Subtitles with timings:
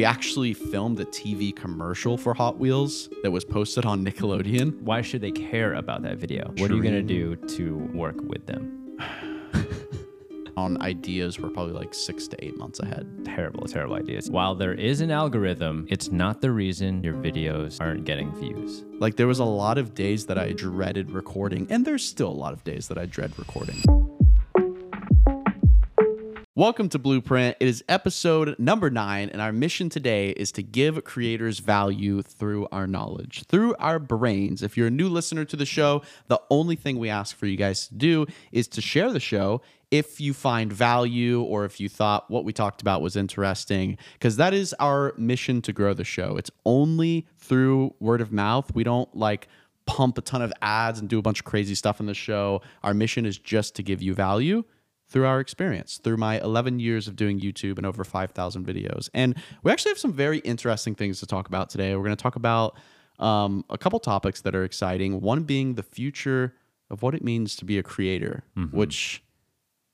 [0.00, 4.80] we actually filmed a TV commercial for Hot Wheels that was posted on Nickelodeon.
[4.80, 6.50] Why should they care about that video?
[6.56, 8.96] What are you gonna do to work with them?
[10.56, 13.06] On ideas, we're probably like six to eight months ahead.
[13.26, 14.30] Terrible, terrible ideas.
[14.30, 18.86] While there is an algorithm, it's not the reason your videos aren't getting views.
[19.00, 22.40] Like there was a lot of days that I dreaded recording, and there's still a
[22.44, 24.09] lot of days that I dread recording.
[26.60, 27.56] Welcome to Blueprint.
[27.58, 32.68] It is episode number nine, and our mission today is to give creators value through
[32.70, 34.62] our knowledge, through our brains.
[34.62, 37.56] If you're a new listener to the show, the only thing we ask for you
[37.56, 41.88] guys to do is to share the show if you find value or if you
[41.88, 46.04] thought what we talked about was interesting, because that is our mission to grow the
[46.04, 46.36] show.
[46.36, 48.74] It's only through word of mouth.
[48.74, 49.48] We don't like
[49.86, 52.60] pump a ton of ads and do a bunch of crazy stuff in the show.
[52.82, 54.64] Our mission is just to give you value
[55.10, 59.10] through our experience, through my 11 years of doing YouTube and over 5,000 videos.
[59.12, 61.94] And we actually have some very interesting things to talk about today.
[61.96, 62.76] We're going to talk about
[63.18, 65.20] um, a couple topics that are exciting.
[65.20, 66.54] One being the future
[66.90, 69.22] of what it means to be a creator, which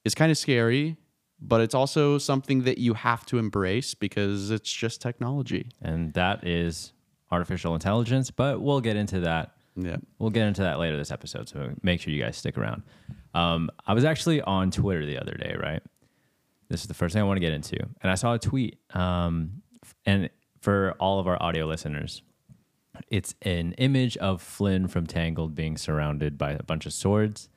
[0.05, 0.97] is kind of scary,
[1.41, 5.71] but it's also something that you have to embrace because it's just technology.
[5.83, 6.93] And that is
[7.31, 9.97] artificial intelligence, but we'll get into that Yeah.
[10.19, 12.83] We'll get into that later this episode, so make sure you guys stick around.
[13.37, 15.83] Um, I was actually on Twitter the other day, right?
[16.69, 18.79] This is the first thing I want to get into, and I saw a tweet.
[18.95, 19.63] Um,
[20.07, 20.31] and
[20.63, 22.23] for all of our audio listeners,
[23.11, 27.51] it's an image of Flynn from Tangled being surrounded by a bunch of swords.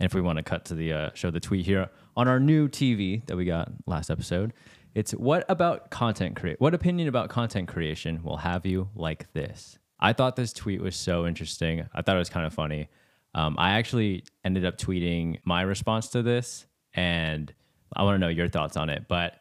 [0.00, 2.40] And if we want to cut to the uh, show the tweet here on our
[2.40, 4.52] new TV that we got last episode,
[4.96, 6.60] it's what about content create?
[6.60, 9.78] What opinion about content creation will have you like this?
[10.00, 11.86] I thought this tweet was so interesting.
[11.94, 12.88] I thought it was kind of funny.
[13.34, 17.52] Um, I actually ended up tweeting my response to this, and
[17.94, 19.06] I want to know your thoughts on it.
[19.08, 19.34] But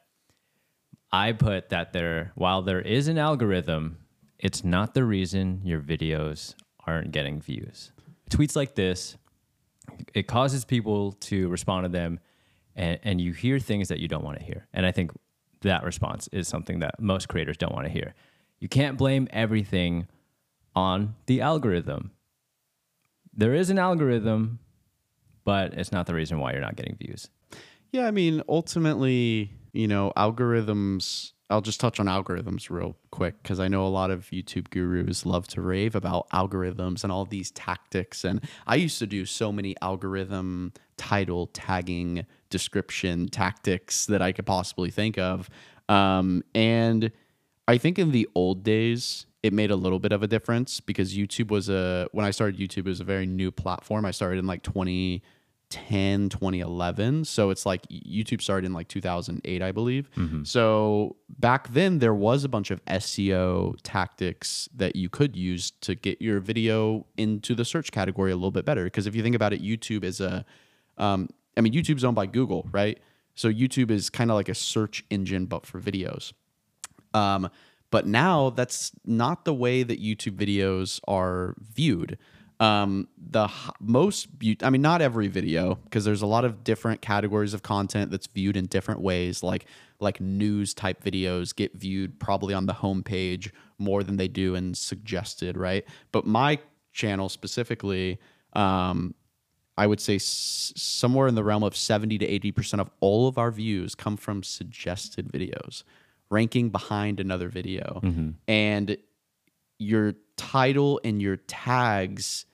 [1.12, 3.98] I put that there, while there is an algorithm,
[4.38, 6.54] it's not the reason your videos
[6.86, 7.92] aren't getting views.
[8.30, 9.18] Tweets like this,
[10.14, 12.20] it causes people to respond to them,
[12.76, 14.68] and, and you hear things that you don't want to hear.
[14.72, 15.12] And I think
[15.62, 18.14] that response is something that most creators don't want to hear.
[18.60, 20.08] You can't blame everything
[20.76, 22.12] on the algorithm.
[23.40, 24.60] There is an algorithm,
[25.46, 27.30] but it's not the reason why you're not getting views.
[27.94, 31.32] Yeah, I mean, ultimately, you know, algorithms.
[31.50, 35.26] I'll just touch on algorithms real quick because I know a lot of YouTube gurus
[35.26, 38.26] love to rave about algorithms and all these tactics.
[38.26, 44.46] And I used to do so many algorithm title tagging description tactics that I could
[44.46, 45.50] possibly think of.
[45.88, 47.10] Um, and
[47.70, 51.16] I think in the old days, it made a little bit of a difference because
[51.16, 54.06] YouTube was a, when I started YouTube, it was a very new platform.
[54.06, 57.26] I started in like 2010, 2011.
[57.26, 60.10] So it's like YouTube started in like 2008, I believe.
[60.48, 65.94] So back then, there was a bunch of SEO tactics that you could use to
[65.94, 68.86] get your video into the search category a little bit better.
[68.86, 70.44] Because if you think about it, YouTube is a,
[70.98, 72.98] um, I mean, YouTube's owned by Google, right?
[73.36, 76.34] So YouTube is kind of like a search engine, but for videos.
[77.14, 77.50] Um,
[77.92, 82.18] but now that's not the way that YouTube videos are viewed.
[82.60, 86.64] Um, the h- most, beau- I mean, not every video, because there's a lot of
[86.64, 89.42] different categories of content that's viewed in different ways.
[89.44, 89.66] Like
[90.00, 94.74] like news type videos get viewed probably on the homepage more than they do in
[94.74, 95.86] suggested, right?
[96.12, 96.60] But my
[96.94, 98.20] channel specifically,
[98.54, 99.14] um,
[99.78, 103.38] I would say s- somewhere in the realm of 70 to 80% of all of
[103.38, 105.84] our views come from suggested videos,
[106.30, 108.00] ranking behind another video.
[108.04, 108.30] Mm-hmm.
[108.48, 108.98] And
[109.78, 112.46] your title and your tags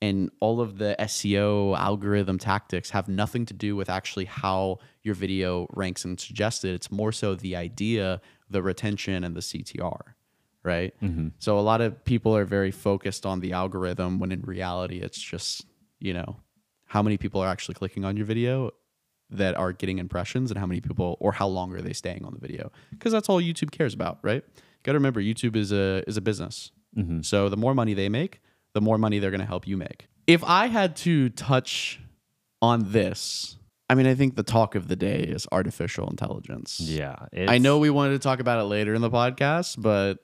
[0.00, 5.14] and all of the SEO algorithm tactics have nothing to do with actually how your
[5.14, 6.74] video ranks and suggested.
[6.74, 10.00] It's more so the idea, the retention, and the CTR,
[10.64, 10.92] right?
[11.00, 11.28] Mm-hmm.
[11.38, 15.20] So a lot of people are very focused on the algorithm when in reality, it's
[15.20, 15.66] just,
[16.00, 16.36] you know,
[16.86, 18.72] how many people are actually clicking on your video
[19.36, 22.34] that are getting impressions and how many people or how long are they staying on
[22.34, 22.70] the video.
[22.90, 24.42] Because that's all youtube cares about right?
[24.46, 26.70] You got to remember youtube is a is a business.
[26.96, 27.22] Mm-hmm.
[27.22, 28.40] So the more money they make
[28.74, 30.08] the more money they're going to help you make.
[30.26, 32.00] If i had to touch
[32.60, 33.56] on this
[33.90, 36.78] i mean i think the talk of the day is artificial intelligence.
[36.80, 40.18] Yeah, i know we wanted to talk about it later in the podcast but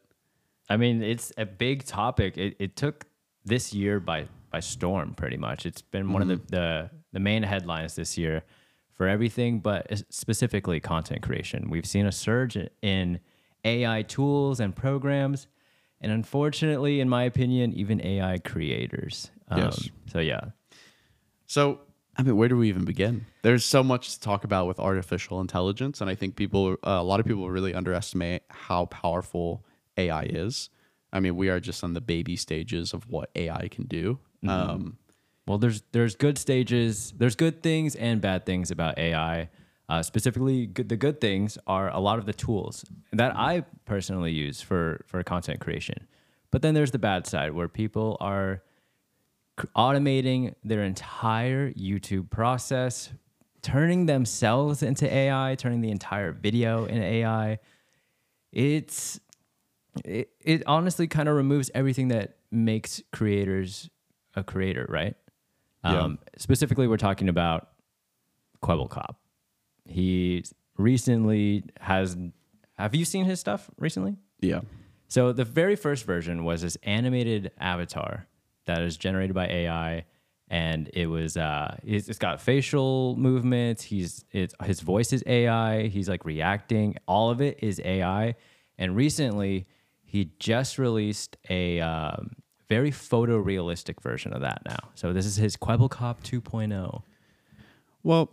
[0.69, 2.37] I mean, it's a big topic.
[2.37, 3.07] It, it took
[3.45, 5.67] this year by by storm, pretty much.
[5.67, 6.55] It's been one of the, mm-hmm.
[6.55, 8.45] the the main headlines this year
[8.99, 11.71] for everything, but specifically content creation.
[11.71, 13.21] We've seen a surge in
[13.65, 15.47] AI tools and programs,
[16.01, 19.31] and unfortunately, in my opinion, even AI creators.
[19.49, 19.89] Um, Yes.
[20.13, 20.41] So yeah,
[21.47, 21.81] So
[22.17, 23.27] I mean, where do we even begin?
[23.43, 27.03] There's so much to talk about with artificial intelligence, and I think people, uh, a
[27.03, 29.65] lot of people, really underestimate how powerful
[29.97, 30.71] AI is.
[31.13, 34.19] I mean, we are just on the baby stages of what AI can do.
[34.47, 34.99] Um,
[35.49, 39.49] Well, there's there's good stages, there's good things and bad things about AI.
[39.89, 44.31] Uh, specifically, good, the good things are a lot of the tools that I personally
[44.31, 46.07] use for for content creation.
[46.51, 48.63] But then there's the bad side where people are
[49.75, 53.11] automating their entire YouTube process,
[53.63, 57.59] turning themselves into AI, turning the entire video into AI.
[58.53, 59.19] It's
[60.05, 63.89] it, it honestly kind of removes everything that makes creators
[64.37, 65.17] a creator, right?
[65.85, 66.03] Yeah.
[66.03, 67.69] Um, specifically, we're talking about
[68.63, 69.17] Kwebbelkop.
[69.85, 70.45] He
[70.77, 72.17] recently has.
[72.77, 74.17] Have you seen his stuff recently?
[74.41, 74.61] yeah.
[75.11, 78.27] So the very first version was this animated avatar
[78.67, 80.05] that is generated by AI,
[80.49, 83.83] and it was uh, it's, it's got facial movements.
[83.83, 85.89] He's it's his voice is AI.
[85.89, 86.97] He's like reacting.
[87.07, 88.35] All of it is AI.
[88.77, 89.67] And recently,
[90.03, 92.33] he just released a um,
[92.69, 94.91] very photorealistic version of that now.
[94.95, 96.41] So this is his Kwebbelkop oh.
[96.41, 97.03] 2.0.
[98.03, 98.31] Well,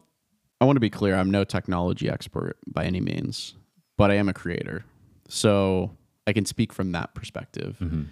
[0.59, 1.15] I want to be clear.
[1.15, 3.55] I'm no technology expert by any means,
[3.97, 4.85] but I am a creator.
[5.27, 5.91] So
[6.27, 7.77] I can speak from that perspective.
[7.81, 8.03] Mm-hmm.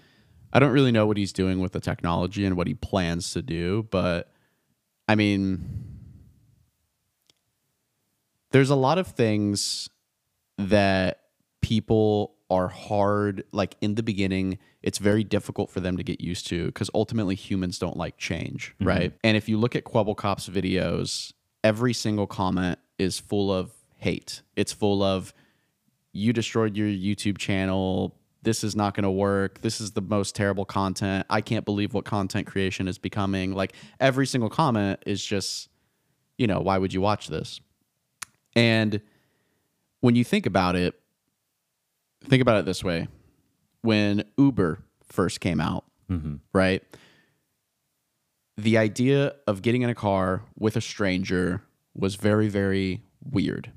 [0.51, 3.41] I don't really know what he's doing with the technology and what he plans to
[3.41, 4.31] do, but
[5.07, 5.83] I mean,
[8.51, 9.89] there's a lot of things
[10.57, 11.21] that
[11.61, 16.45] people are hard like in the beginning it's very difficult for them to get used
[16.47, 18.87] to because ultimately humans don't like change mm-hmm.
[18.87, 19.13] right?
[19.23, 21.33] And if you look at Kwebbelkop's videos
[21.63, 24.41] every single comment is full of hate.
[24.55, 25.33] It's full of
[26.11, 28.15] you destroyed your youtube channel.
[28.43, 29.61] This is not going to work.
[29.61, 31.25] This is the most terrible content.
[31.29, 33.53] I can't believe what content creation is becoming.
[33.53, 35.69] Like every single comment is just
[36.37, 37.61] you know why would you watch this?
[38.55, 39.01] And
[40.01, 40.99] when you think about it,
[42.27, 43.07] think about it this way.
[43.81, 46.35] When Uber first came out, mm-hmm.
[46.53, 46.83] right?
[48.57, 51.63] The idea of getting in a car with a stranger
[51.95, 53.71] was very, very weird,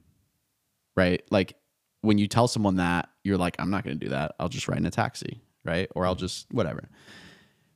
[0.97, 1.23] right?
[1.31, 1.57] Like
[2.03, 4.35] when you tell someone that, you're like, I'm not going to do that.
[4.39, 5.91] I'll just ride in a taxi, right?
[5.95, 6.89] Or I'll just whatever.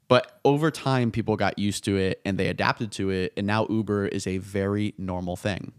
[0.09, 3.33] But over time, people got used to it and they adapted to it.
[3.37, 5.73] And now Uber is a very normal thing.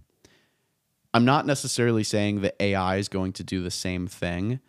[1.13, 4.61] I'm not necessarily saying that AI is going to do the same thing,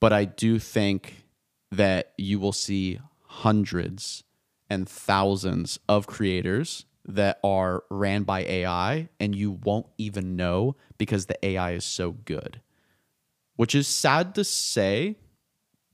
[0.00, 1.24] but I do think
[1.70, 4.24] that you will see hundreds
[4.70, 11.26] and thousands of creators that are ran by AI and you won't even know because
[11.26, 12.60] the AI is so good.
[13.56, 15.16] Which is sad to say,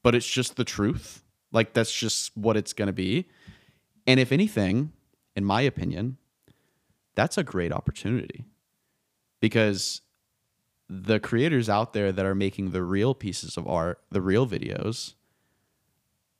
[0.03, 1.23] but it's just the truth.
[1.53, 3.29] Like that's just what it's going to be.
[4.07, 4.93] And if anything,
[5.37, 6.19] in my opinion,
[7.15, 8.45] that's a great opportunity
[9.41, 10.03] because
[10.89, 15.15] the creators out there that are making the real pieces of art, the real videos,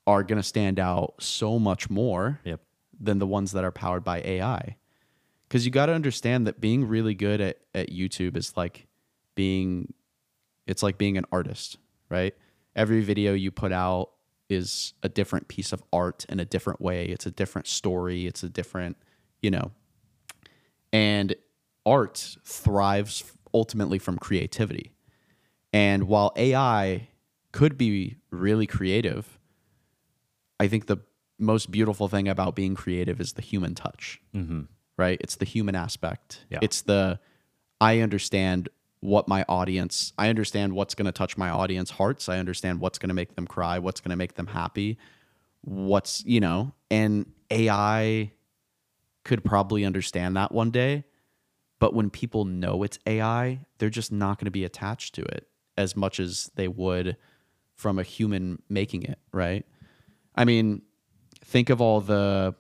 [0.07, 2.61] are going to stand out so much more Yep.
[2.99, 4.77] than the ones that are powered by AI.
[5.49, 8.87] Because you got to understand that being really good at, at YouTube is like
[9.35, 9.95] being,
[10.67, 11.79] it's like being an artist,
[12.11, 12.35] right?
[12.77, 14.11] Every video you put out
[14.51, 17.07] is a different piece of art in a different way.
[17.07, 18.27] It's a different story.
[18.27, 18.97] It's a different,
[19.41, 19.71] you know,
[20.93, 21.35] and
[21.87, 24.93] art thrives ultimately from creativity.
[25.73, 27.09] And while AI
[27.53, 29.39] could be really creative,
[30.61, 30.99] I think the
[31.39, 34.63] most beautiful thing about being creative is the human touch, mm-hmm.
[34.97, 35.19] right?
[35.21, 36.45] It's the human aspect.
[36.51, 36.59] Yeah.
[36.63, 37.19] It's the,
[37.81, 38.69] I understand
[39.01, 42.29] what my audience, I understand what's going to touch my audience hearts.
[42.29, 44.99] I understand what's going to make them cry, what's going to make them happy,
[45.61, 48.33] what's, you know, and AI
[49.25, 51.05] could probably understand that one day.
[51.85, 55.47] But when people know it's AI, they're just not going to be attached to it
[55.77, 57.19] as much as they would
[57.75, 59.67] from a human making it, right?
[60.35, 60.81] I mean,
[61.45, 62.55] think of all the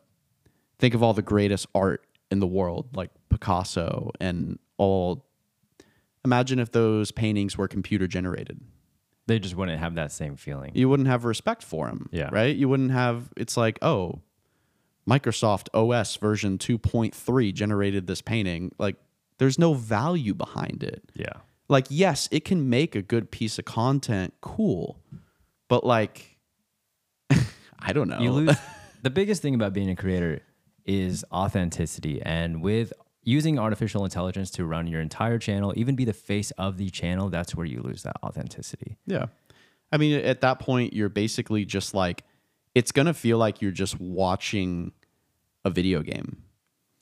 [0.78, 5.24] think of all the greatest art in the world, like Picasso and all
[6.22, 8.60] imagine if those paintings were computer generated.
[9.26, 10.72] They just wouldn't have that same feeling.
[10.74, 12.28] You wouldn't have respect for them, Yeah.
[12.30, 12.54] right?
[12.54, 14.20] You wouldn't have it's like, "Oh,
[15.08, 18.96] Microsoft OS version 2.3 generated this painting." Like
[19.38, 21.02] there's no value behind it.
[21.14, 21.32] Yeah.
[21.68, 25.00] Like yes, it can make a good piece of content cool,
[25.68, 26.38] but like
[27.78, 28.20] I don't know.
[28.20, 28.56] You lose
[29.02, 30.42] the biggest thing about being a creator
[30.84, 32.92] is authenticity and with
[33.24, 37.30] using artificial intelligence to run your entire channel, even be the face of the channel,
[37.30, 38.96] that's where you lose that authenticity.
[39.06, 39.26] Yeah.
[39.90, 42.24] I mean, at that point, you're basically just like,
[42.74, 44.92] it's going to feel like you're just watching
[45.64, 46.42] a video game.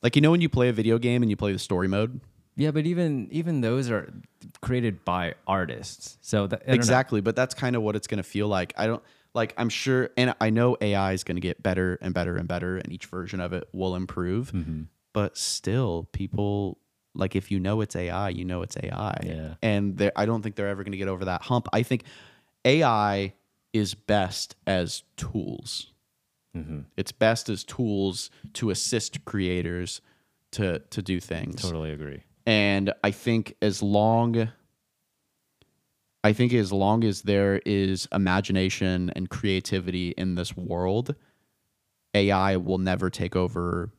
[0.03, 2.21] Like you know when you play a video game and you play the story mode?
[2.57, 4.13] Yeah, but even even those are
[4.61, 6.19] created by artists.
[6.21, 6.75] So that, don't know.
[6.75, 8.75] Exactly, but that's kind of what it's going to feel like.
[8.77, 9.03] I don't
[9.35, 12.47] like I'm sure and I know AI is going to get better and better and
[12.47, 14.53] better and each version of it will improve.
[14.53, 14.83] Mm-hmm.
[15.13, 16.79] But still people
[17.15, 19.19] like if you know it's AI, you know it's AI.
[19.23, 19.55] Yeah.
[19.63, 21.69] And I don't think they're ever going to get over that hump.
[21.73, 22.05] I think
[22.65, 23.35] AI
[23.73, 25.92] is best as tools.
[26.57, 26.81] Mm-hmm.
[26.97, 30.01] It's best as tools to assist creators
[30.53, 31.63] to to do things.
[31.63, 32.23] Totally agree.
[32.45, 34.51] And I think as long
[36.25, 41.15] I think as long as there is imagination and creativity in this world,
[42.15, 43.91] AI will never take over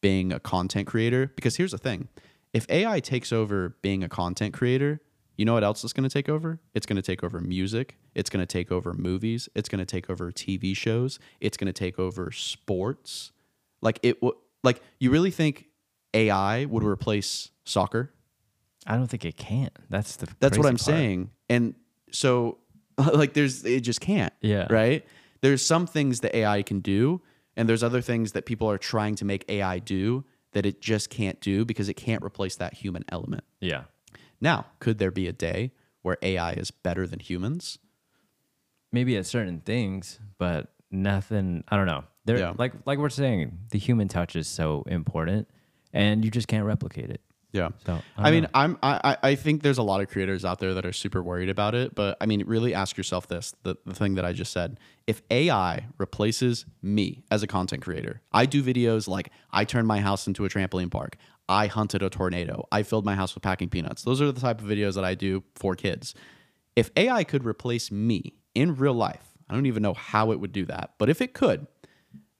[0.00, 1.32] being a content creator.
[1.34, 2.08] Because here's the thing
[2.52, 5.00] if AI takes over being a content creator,
[5.38, 6.60] you know what else is going to take over?
[6.74, 7.96] It's going to take over music.
[8.14, 9.48] It's going to take over movies.
[9.54, 11.18] It's going to take over TV shows.
[11.40, 13.32] It's going to take over sports.
[13.80, 15.66] Like it, w- like you really think
[16.12, 18.12] AI would replace soccer?
[18.86, 19.70] I don't think it can.
[19.88, 20.80] That's the That's what I'm part.
[20.80, 21.30] saying.
[21.48, 21.74] And
[22.10, 22.58] so,
[22.98, 24.32] like, there's it just can't.
[24.40, 24.66] Yeah.
[24.70, 25.06] Right.
[25.40, 27.22] There's some things that AI can do,
[27.56, 31.10] and there's other things that people are trying to make AI do that it just
[31.10, 33.44] can't do because it can't replace that human element.
[33.60, 33.84] Yeah.
[34.40, 37.78] Now, could there be a day where AI is better than humans?
[38.92, 41.64] Maybe at certain things, but nothing.
[41.68, 42.04] I don't know.
[42.24, 42.54] There, Yeah.
[42.56, 45.48] like like we're saying, the human touch is so important,
[45.92, 47.20] and you just can't replicate it.
[47.52, 47.70] Yeah.
[47.86, 50.74] So I, mean, I'm I, I I think there's a lot of creators out there
[50.74, 53.94] that are super worried about it, but I mean, really ask yourself this: the, the
[53.94, 54.78] thing that I just said.
[55.06, 60.00] If AI replaces me as a content creator, I do videos like I turn my
[60.00, 61.16] house into a trampoline park,
[61.48, 64.02] I hunted a tornado, I filled my house with packing peanuts.
[64.02, 66.14] Those are the type of videos that I do for kids.
[66.76, 70.52] If AI could replace me in real life, I don't even know how it would
[70.52, 71.66] do that, but if it could,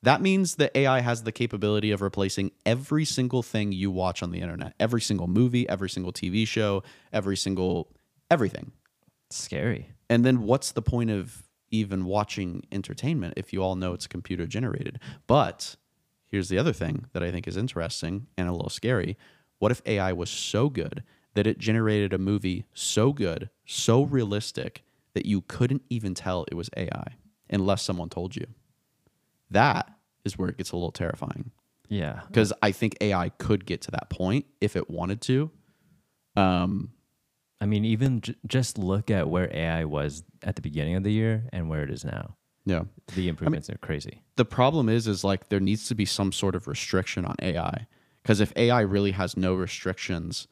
[0.03, 4.31] that means that AI has the capability of replacing every single thing you watch on
[4.31, 7.93] the internet, every single movie, every single TV show, every single
[8.31, 8.73] everything.
[9.31, 9.91] scary.
[10.09, 14.47] And then what's the point of even watching entertainment if you all know it's computer
[14.47, 15.01] generated?
[15.27, 15.77] But
[16.31, 19.17] here's the other thing that I think is interesting and a little scary.
[19.59, 21.03] What if AI was so good
[21.35, 24.83] that it generated a movie so good, so realistic
[25.15, 27.17] that you couldn't even tell it was AI
[27.51, 28.47] unless someone told you?
[29.51, 29.91] That
[30.25, 31.51] is where it gets a little terrifying
[31.89, 32.21] Yeah.
[32.27, 35.51] because I think AI could get to that point if it wanted to.
[36.37, 36.93] Um,
[37.61, 41.13] I mean, even j- just look at where AI was at the beginning of the
[41.13, 42.37] year and where it is now.
[42.73, 42.83] Yeah.
[43.15, 44.23] The improvements are crazy.
[44.37, 47.87] the problem is is like there needs to be some sort of restriction on AI
[48.23, 50.47] because if AI really has no restrictions,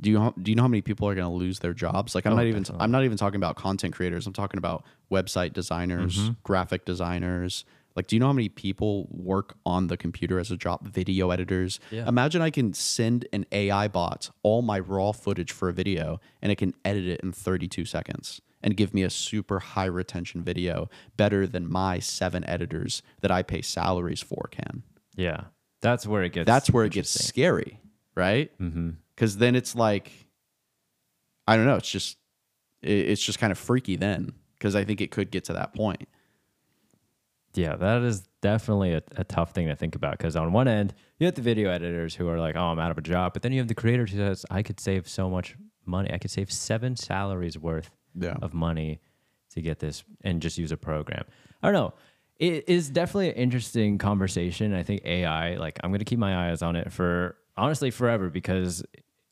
[0.00, 2.14] do you do you know how many people are going to lose their jobs?
[2.14, 2.84] Like I'm Oh, not even definitely.
[2.84, 4.26] I'm not even talking about content creators.
[4.26, 6.32] I'm talking about website designers, Mm-hmm.
[6.42, 7.64] graphic designers.
[7.94, 10.86] Like, do you know how many people work on the computer as a job?
[10.88, 11.78] Video editors.
[11.90, 12.08] Yeah.
[12.08, 16.50] Imagine I can send an AI bot all my raw footage for a video, and
[16.50, 20.88] it can edit it in 32 seconds and give me a super high retention video,
[21.16, 24.82] better than my seven editors that I pay salaries for can.
[25.16, 25.44] Yeah.
[25.80, 26.46] That's where it gets.
[26.46, 27.80] That's where it gets scary,
[28.14, 28.56] right?
[28.60, 28.90] Mm-hmm.
[29.14, 30.12] Because then it's like,
[31.48, 31.76] I don't know.
[31.76, 32.16] It's just,
[32.82, 34.32] it- it's just kind of freaky then.
[34.58, 36.08] Because I think it could get to that point.
[37.54, 40.94] Yeah, that is definitely a, a tough thing to think about because on one end,
[41.18, 43.32] you have the video editors who are like, oh, I'm out of a job.
[43.34, 46.10] But then you have the creator who says, I could save so much money.
[46.12, 48.36] I could save seven salaries worth Yeah.
[48.42, 49.00] of money
[49.50, 51.24] to get this and just use a program.
[51.62, 51.94] I don't know.
[52.38, 54.74] It is definitely an interesting conversation.
[54.74, 58.30] I think AI, like, I'm going to keep my eyes on it for honestly forever
[58.30, 58.82] because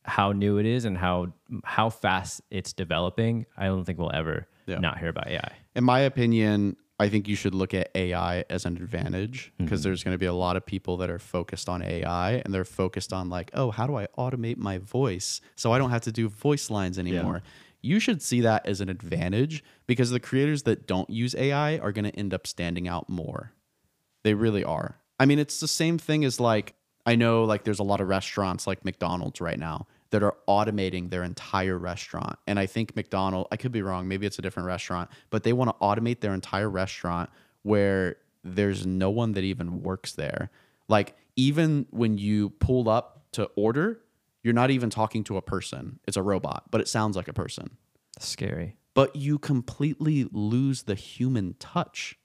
[0.05, 1.33] how new it is and how
[1.65, 3.47] how fast it's developing.
[3.57, 4.79] I don't think we'll ever Yeah.
[4.79, 5.53] not hear about AI.
[5.75, 9.89] In my opinion, I think you should look at AI as an advantage because mm-hmm.
[9.89, 12.65] there's going to be a lot of people that are focused on AI and they're
[12.65, 16.13] focused on like, oh, how do I automate my voice so I don't have to
[16.13, 17.43] do voice lines anymore?
[17.83, 21.93] You should see that as an advantage because the creators that don't use AI are
[21.93, 23.53] going to end up standing out more.
[24.23, 24.99] They really are.
[25.19, 26.75] I mean, it's the same thing as like
[27.07, 31.11] I know like there's a lot of restaurants like McDonald's right now that are automating
[31.11, 32.39] their entire restaurant.
[32.47, 35.53] And I think McDonald, I could be wrong, maybe it's a different restaurant, but they
[35.53, 37.31] want to automate their entire restaurant
[37.63, 40.51] where there's no one that even works there.
[40.89, 44.01] Like even when you pull up to order,
[44.43, 46.01] you're not even talking to a person.
[46.07, 47.77] It's a robot, but it sounds like a person.
[48.19, 48.77] Scary.
[48.95, 52.19] But you completely lose the human touch.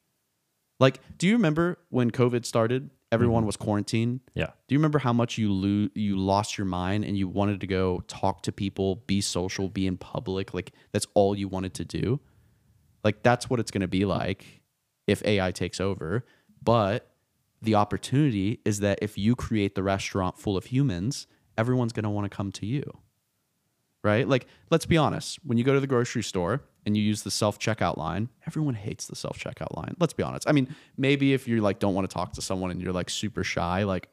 [0.79, 2.89] Like, do you remember when COVID started?
[3.11, 3.47] Everyone mm-hmm.
[3.47, 4.21] was quarantined.
[4.33, 4.47] Yeah.
[4.67, 7.67] Do you remember how much you lo- you lost your mind and you wanted to
[7.67, 10.53] go talk to people, be social, be in public?
[10.53, 12.19] Like that's all you wanted to do.
[13.03, 14.61] Like that's what it's going to be like
[15.07, 16.25] if AI takes over.
[16.61, 17.11] But
[17.61, 22.09] the opportunity is that if you create the restaurant full of humans, everyone's going to
[22.09, 22.99] want to come to you.
[24.03, 24.27] Right?
[24.27, 25.39] Like, let's be honest.
[25.43, 28.75] When you go to the grocery store and you use the self checkout line, everyone
[28.75, 29.95] hates the self checkout line.
[29.99, 30.47] Let's be honest.
[30.47, 33.09] I mean, maybe if you like don't want to talk to someone and you're like
[33.09, 34.09] super shy, like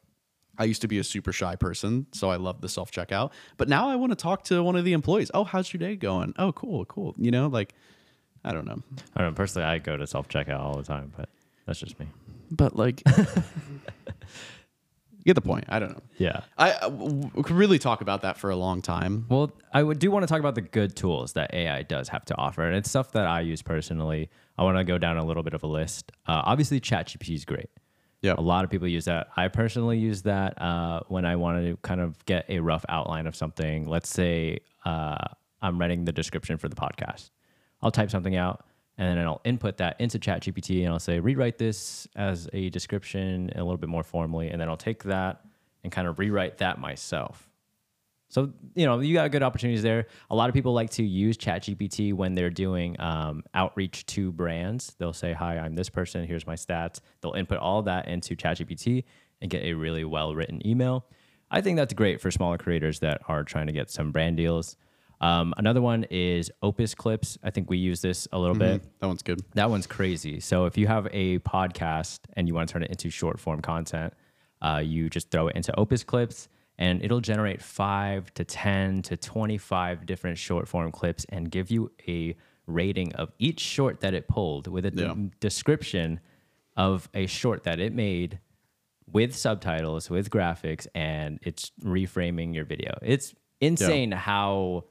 [0.57, 3.31] I used to be a super shy person, so I love the self checkout.
[3.57, 5.29] But now I want to talk to one of the employees.
[5.33, 6.33] Oh, how's your day going?
[6.37, 7.13] Oh, cool, cool.
[7.17, 7.73] You know, like
[8.43, 8.81] I don't know.
[9.15, 9.35] I don't know.
[9.35, 11.29] Personally, I go to self checkout all the time, but
[11.65, 12.07] that's just me.
[12.51, 13.03] But like
[15.23, 15.63] you get the point.
[15.69, 16.03] I don't know.
[16.17, 16.41] Yeah.
[16.57, 19.25] I, we could really talk about that for a long time.
[19.29, 22.25] Well, I would do want to talk about the good tools that AI does have
[22.25, 24.29] to offer, and it's stuff that I use personally.
[24.57, 26.11] I want to go down a little bit of a list.
[26.27, 27.69] Uh, obviously, ChatGPT is great.
[28.21, 28.35] Yeah.
[28.37, 29.27] A lot of people use that.
[29.37, 33.25] I personally use that uh, when I want to kind of get a rough outline
[33.25, 33.87] of something.
[33.87, 35.17] Let's say uh,
[35.61, 37.29] I'm writing the description for the podcast.
[37.81, 38.65] I'll type something out
[38.97, 43.51] and then I'll input that into ChatGPT and I'll say, rewrite this as a description
[43.55, 44.49] a little bit more formally.
[44.49, 45.41] And then I'll take that
[45.83, 47.49] and kind of rewrite that myself.
[48.29, 50.07] So, you know, you got good opportunities there.
[50.31, 54.95] A lot of people like to use ChatGPT when they're doing um, outreach to brands.
[54.97, 56.25] They'll say, Hi, I'm this person.
[56.25, 56.99] Here's my stats.
[57.21, 59.03] They'll input all that into ChatGPT
[59.41, 61.05] and get a really well written email.
[61.51, 64.77] I think that's great for smaller creators that are trying to get some brand deals.
[65.23, 67.37] Um, another one is Opus Clips.
[67.43, 68.83] I think we use this a little bit.
[68.99, 69.41] That one's good.
[69.53, 70.41] That one's crazy.
[70.41, 73.61] So if you have a podcast and you want to turn it into short form
[73.61, 74.13] content,
[74.61, 79.15] uh, you just throw it into Opus Clips and it'll generate five to 10 to
[79.15, 82.35] 25 different short form clips and give you a
[82.67, 85.13] rating of each short that it pulled with a Yeah.
[85.39, 86.19] description
[86.75, 88.39] of a short that it made
[89.09, 92.97] with subtitles, with graphics, and it's reframing your video.
[93.01, 94.85] It's insane how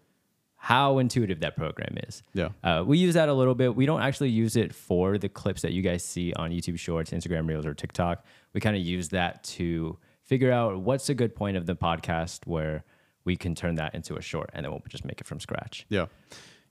[0.65, 2.23] how intuitive that program is.
[2.35, 2.51] Yeah.
[2.63, 3.75] Uh, we use that a little bit.
[3.75, 7.11] We don't actually use it for the clips that you guys see on YouTube Shorts,
[7.11, 8.25] Instagram Reels, or TikTok.
[8.53, 12.47] We kind of use that to figure out what's a good point of the podcast
[12.47, 12.85] where
[13.25, 15.85] we can turn that into a short, and then we'll just make it from scratch.
[15.89, 16.07] Yeah,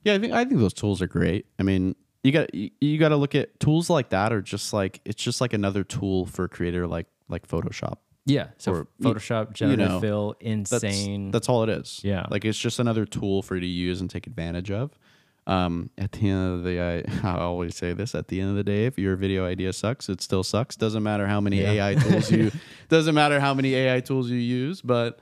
[0.04, 0.14] yeah.
[0.14, 1.44] I think I think those tools are great.
[1.58, 1.94] I mean,
[2.24, 5.22] you got you, you got to look at tools like that, or just like it's
[5.22, 7.98] just like another tool for a creator like like Photoshop.
[8.24, 8.48] Yeah.
[8.58, 11.30] So Or, Photoshop, generative know, fill, That's, insane.
[11.32, 12.00] That's all it is.
[12.04, 12.24] Yeah.
[12.30, 14.96] like it's just another tool for you to use and take advantage of.
[15.44, 18.50] Um, at the end of the day, I, I always say this: at the end
[18.50, 20.76] of the day, if your video idea sucks, it still sucks.
[20.76, 21.72] Doesn't matter how many Yeah.
[21.72, 22.52] AI tools you
[22.88, 25.18] doesn't matter how many AI tools you use, but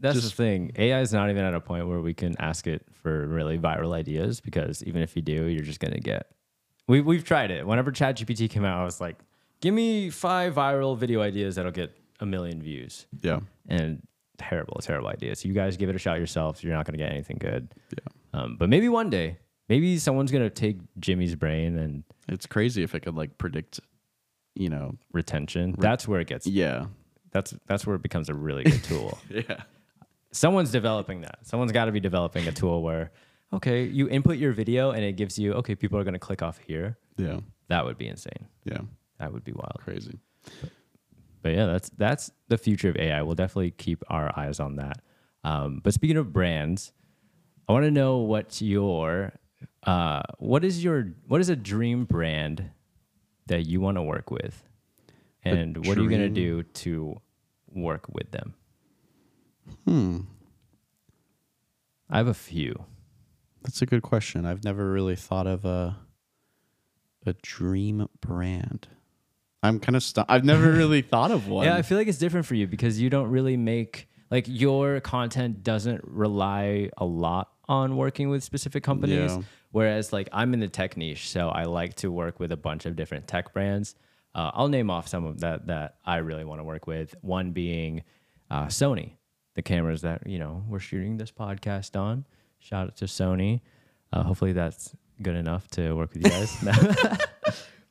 [0.00, 0.72] That's just- the thing.
[0.76, 3.94] AI is not even at a point where we can ask it for really viral
[3.94, 6.26] ideas because even if you do, you're just gonna get.
[6.86, 7.66] We we've tried it.
[7.66, 9.16] Whenever ChatGPT came out, I was like,
[9.62, 14.06] "Give me five viral video ideas that'll get a million views." yeah, And
[14.38, 15.34] terrible, terrible idea.
[15.36, 16.62] So you guys give it a shot yourselves.
[16.64, 17.74] You're not gonna get anything good.
[17.90, 18.12] yeah.
[18.40, 22.94] Um, but maybe one day, maybe someone's gonna take Jimmy's brain and It's crazy if
[22.94, 23.80] it could like predict,
[24.54, 25.74] you know, retention.
[25.78, 26.46] That's where it gets.
[26.46, 26.86] yeah,
[27.30, 29.18] That's that's where it becomes a really good tool.
[29.30, 29.62] yeah,
[30.32, 31.38] someone's developing that.
[31.42, 33.12] Someone's got to be developing a tool where,
[33.52, 36.42] okay, you input your video and it gives you, okay, people are going to click
[36.42, 36.96] off here.
[37.18, 38.46] yeah, That would be insane.
[38.64, 38.80] yeah.
[39.18, 39.76] That would be wild.
[39.78, 40.18] Crazy.
[40.44, 40.70] But
[41.50, 43.22] yeah, that's that's the future of AI.
[43.22, 45.02] We'll definitely keep our eyes on that.
[45.44, 46.92] Um, but speaking of brands,
[47.68, 49.32] I want to know what your
[49.84, 52.70] uh, what is your what is a dream brand
[53.46, 54.62] that you want to work with,
[55.42, 57.20] and what are you going to do to
[57.68, 58.54] work with them?
[59.86, 60.20] Hmm.
[62.08, 62.84] I have a few.
[63.62, 64.44] That's a good question.
[64.44, 65.96] I've never really thought of a
[67.24, 68.88] a dream brand.
[69.62, 71.66] I'm kind of stu- I've never really thought of one.
[71.66, 75.00] Yeah, I feel like it's different for you because you don't really make like your
[75.00, 79.30] content doesn't rely a lot on working with specific companies.
[79.30, 79.42] Yeah.
[79.70, 82.86] Whereas like I'm in the tech niche, so I like to work with a bunch
[82.86, 83.94] of different tech brands.
[84.34, 87.14] Uh, I'll name off some of that that I really want to work with.
[87.20, 88.02] One being
[88.50, 89.12] uh, Sony,
[89.54, 92.24] the cameras that you know we're shooting this podcast on.
[92.58, 93.60] Shout out to Sony.
[94.12, 97.18] Uh, hopefully that's good enough to work with you guys.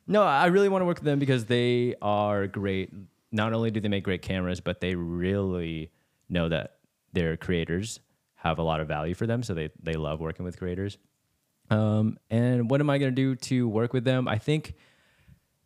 [0.06, 2.92] No, I really want to work with them because they are great.
[3.30, 5.90] Not only do they make great cameras, but they really
[6.28, 6.76] know that
[7.12, 8.00] their creators
[8.34, 9.42] have a lot of value for them.
[9.42, 10.98] So they, they love working with creators.
[11.70, 14.28] Um, and what am I going to do to work with them?
[14.28, 14.74] I think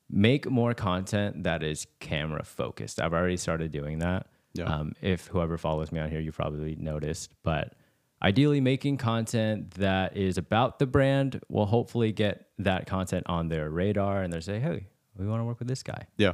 [0.08, 3.00] make more content that is camera focused.
[3.00, 4.26] I've already started doing that.
[4.54, 4.64] Yeah.
[4.64, 7.32] Um, if whoever follows me on here, you probably noticed.
[7.42, 7.74] But
[8.22, 13.70] ideally, making content that is about the brand will hopefully get that content on their
[13.70, 16.06] radar and they say, hey, we want to work with this guy.
[16.16, 16.32] Yeah.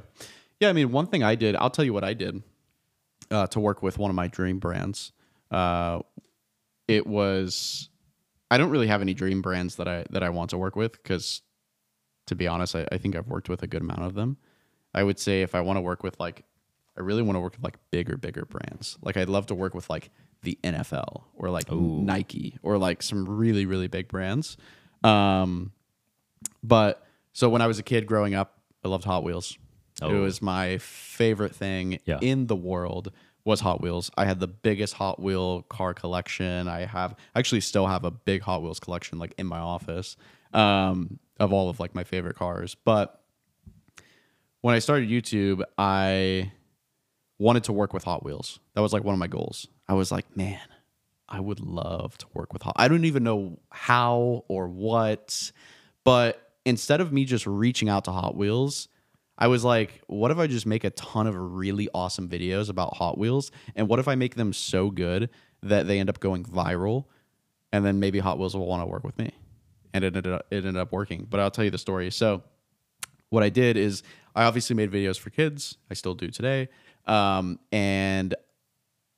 [0.61, 0.69] Yeah.
[0.69, 2.43] I mean, one thing I did, I'll tell you what I did
[3.31, 5.13] uh, to work with one of my dream brands.
[5.51, 6.01] Uh,
[6.89, 7.89] it was,
[8.51, 10.93] I don't really have any dream brands that I, that I want to work with
[10.93, 11.43] because
[12.27, 14.37] to be honest, I, I think I've worked with a good amount of them.
[14.95, 16.45] I would say if I want to work with like,
[16.97, 18.99] I really want to work with like bigger, bigger brands.
[19.03, 20.11] Like I'd love to work with like
[20.43, 24.57] the NFL or like Nike or like some really, really big brands.
[25.05, 25.73] Um,
[26.63, 29.57] but so when I was a kid growing up, I loved Hot Wheels.
[30.01, 30.23] It Oh.
[30.23, 32.19] was my favorite thing Yeah.
[32.21, 33.13] in the world
[33.45, 34.11] was Hot Wheels.
[34.17, 36.69] I had the biggest Hot Wheel car collection.
[36.69, 40.17] I have actually still have a big Hot Wheels collection like in my office
[40.53, 42.75] um, of all of like my favorite cars.
[42.85, 43.21] But
[44.61, 46.53] when I started YouTube, I
[47.39, 48.61] wanted to work with Hot Wheels.
[48.75, 49.67] That was like one of my goals.
[49.93, 50.59] I was like, man,
[51.29, 52.79] I would love to work with Hot.
[52.79, 52.85] Wheels.
[52.85, 55.53] I don't even know how or what,
[56.03, 58.89] but instead of me just reaching out to Hot Wheels,
[59.37, 62.97] I was like, what if I just make a ton of really awesome videos about
[62.97, 63.51] Hot Wheels?
[63.77, 65.29] And what if I make them so good
[65.63, 67.05] that they end up going viral
[67.71, 69.31] and then maybe Hot Wheels will want to work with me?
[69.93, 71.27] And it ended up, it ended up working.
[71.29, 72.11] But I'll tell you the story.
[72.11, 72.43] So,
[73.29, 74.03] what I did is
[74.35, 75.77] I obviously made videos for kids.
[75.91, 76.71] I still do today.
[77.07, 78.35] Um, and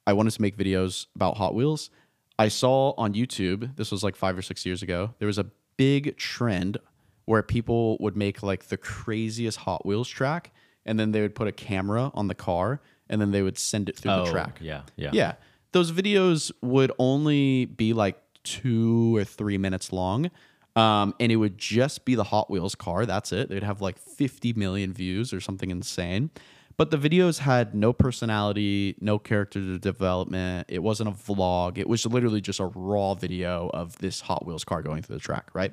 [0.07, 1.91] I wanted to make videos about Hot Wheels.
[2.39, 5.47] I saw on YouTube, this was like five or six years ago, there was a
[5.77, 6.79] big trend
[7.27, 10.53] where people would make like the craziest Hot Wheels track
[10.85, 13.89] and then they would put a camera on the car and then they would send
[13.89, 14.59] it through Oh, the track.
[14.61, 15.11] yeah, yeah.
[15.13, 15.35] Yeah.
[15.73, 20.31] Those videos would only be like two or three minutes long.
[20.77, 23.07] Um, and it would just be the Hot Wheels car.
[23.07, 23.49] That's it.
[23.49, 26.31] They'd have like 50 million views or something insane.
[26.77, 30.67] But the videos had no personality, no character development.
[30.69, 31.79] It wasn't a vlog.
[31.79, 35.23] It was literally just a raw video of this Hot Wheels car going through the
[35.23, 35.73] track, right?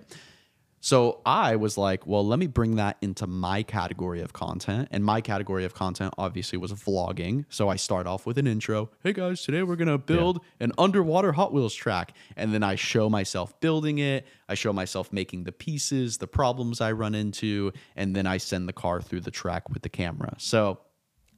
[0.84, 4.88] So I was like, well, let me bring that into my category of content.
[4.90, 7.46] And my category of content obviously was vlogging.
[7.50, 8.90] So I start off with an intro.
[9.04, 12.14] Hey guys, today we're going to build an underwater Hot Wheels track.
[12.36, 14.26] And then I show myself building it.
[14.50, 17.74] I show myself making the pieces, the problems I run into.
[17.96, 20.34] And then I send the car through the track with the camera.
[20.40, 20.80] So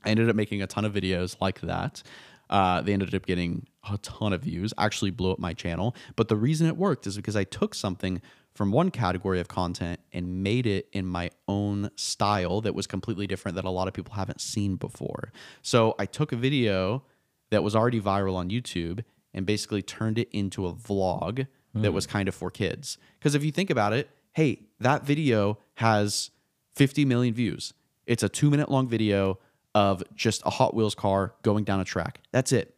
[0.04, 2.04] I ended up making a ton of videos like that.
[2.50, 5.96] Uh, they ended up getting a ton of views, actually blew up my channel.
[6.16, 8.22] But the reason it worked is because I took something
[8.54, 13.26] from one category of content and made it in my own style that was completely
[13.26, 15.32] different that a lot of people haven't seen before.
[15.62, 17.04] So I took a video
[17.50, 22.06] that was already viral on YouTube and basically turned it into a vlog that was
[22.06, 23.00] kind of for kids.
[23.18, 26.30] Because if you think about it, hey, that video has
[26.76, 27.74] 50 million views.
[28.06, 29.40] It's a two minute long video
[29.76, 32.20] of just a Hot Wheels car going down a track.
[32.32, 32.76] That's it.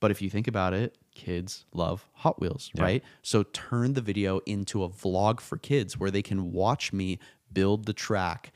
[0.00, 3.02] But if you think about it, kids love Hot Wheels, right?
[3.22, 7.18] So turn the video into a vlog for kids where they can watch me
[7.52, 8.52] build the track,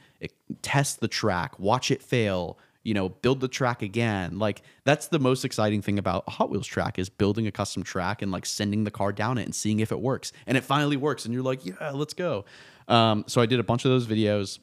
[0.62, 4.38] test the track, watch it fail, you know, build the track again.
[4.38, 7.83] Like that's the most exciting thing about a Hot Wheels track is building a custom
[7.83, 10.33] track and like sending the car down it and seeing if it works.
[10.47, 12.45] And it finally works and you're like, "Yeah, let's go."
[12.88, 14.59] Um, so I did a bunch of those videos.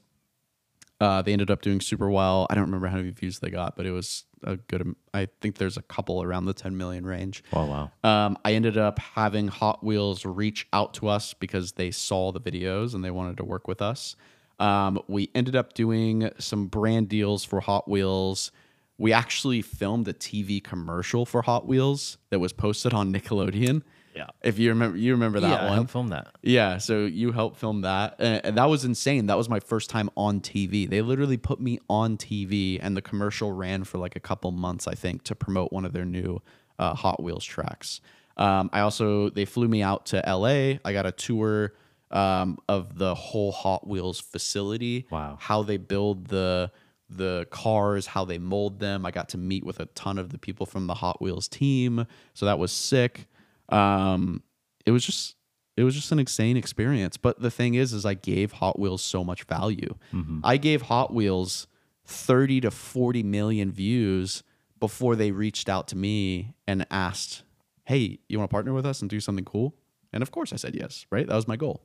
[1.00, 2.46] Uh, they ended up doing super well.
[2.50, 4.96] I don't remember how many views they got, but it was a good.
[5.14, 7.44] I think there's a couple around the 10 million range.
[7.54, 7.92] Oh wow.
[8.04, 12.42] Um, I ended up having Hot Wheels reach out to us because they saw the
[12.42, 14.16] videos and they wanted to work with us.
[14.60, 18.52] Um, we ended up doing some brand deals for Hot Wheels.
[18.98, 23.84] We actually filmed a TV commercial for Hot Wheels that was posted on Nickelodeon.
[24.20, 24.28] Yeah.
[24.44, 25.74] If you remember, you remember that yeah, I one.
[25.76, 26.28] helped film that.
[26.42, 29.28] Yeah, so you helped film that, and, and that was insane.
[29.28, 30.90] That was my first time on TV.
[30.90, 34.90] They literally put me on TV, and the commercial ran for like a couple months,
[34.90, 36.42] I think, to promote one of their new
[36.78, 38.02] uh, Hot Wheels tracks.
[38.36, 40.80] Um, I also they flew me out to LA.
[40.84, 41.76] I got a tour
[42.12, 45.08] um, of the whole Hot Wheels facility.
[45.10, 45.38] Wow.
[45.40, 46.72] how they build the
[47.10, 49.06] the cars, how they mold them.
[49.06, 52.06] I got to meet with a ton of the people from the Hot Wheels team,
[52.34, 53.28] so that was sick.
[53.72, 54.44] Um,
[54.86, 55.36] it was just
[55.78, 57.18] it was just an insane experience.
[57.18, 59.96] But the thing is, is I gave Hot Wheels so much value.
[60.44, 61.68] I gave Hot Wheels
[62.06, 64.44] thirty to forty million views
[64.80, 67.44] before they reached out to me and asked,
[67.86, 69.76] "Hey, you want to partner with us and do something cool?"
[70.12, 71.06] And of course, I said yes.
[71.12, 71.84] Right, that was my goal.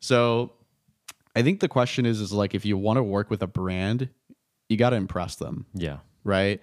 [0.00, 0.52] So
[1.34, 4.08] I think the question is, is like if you want to work with a brand,
[4.68, 5.98] you got to impress them Yeah.
[6.24, 6.60] right?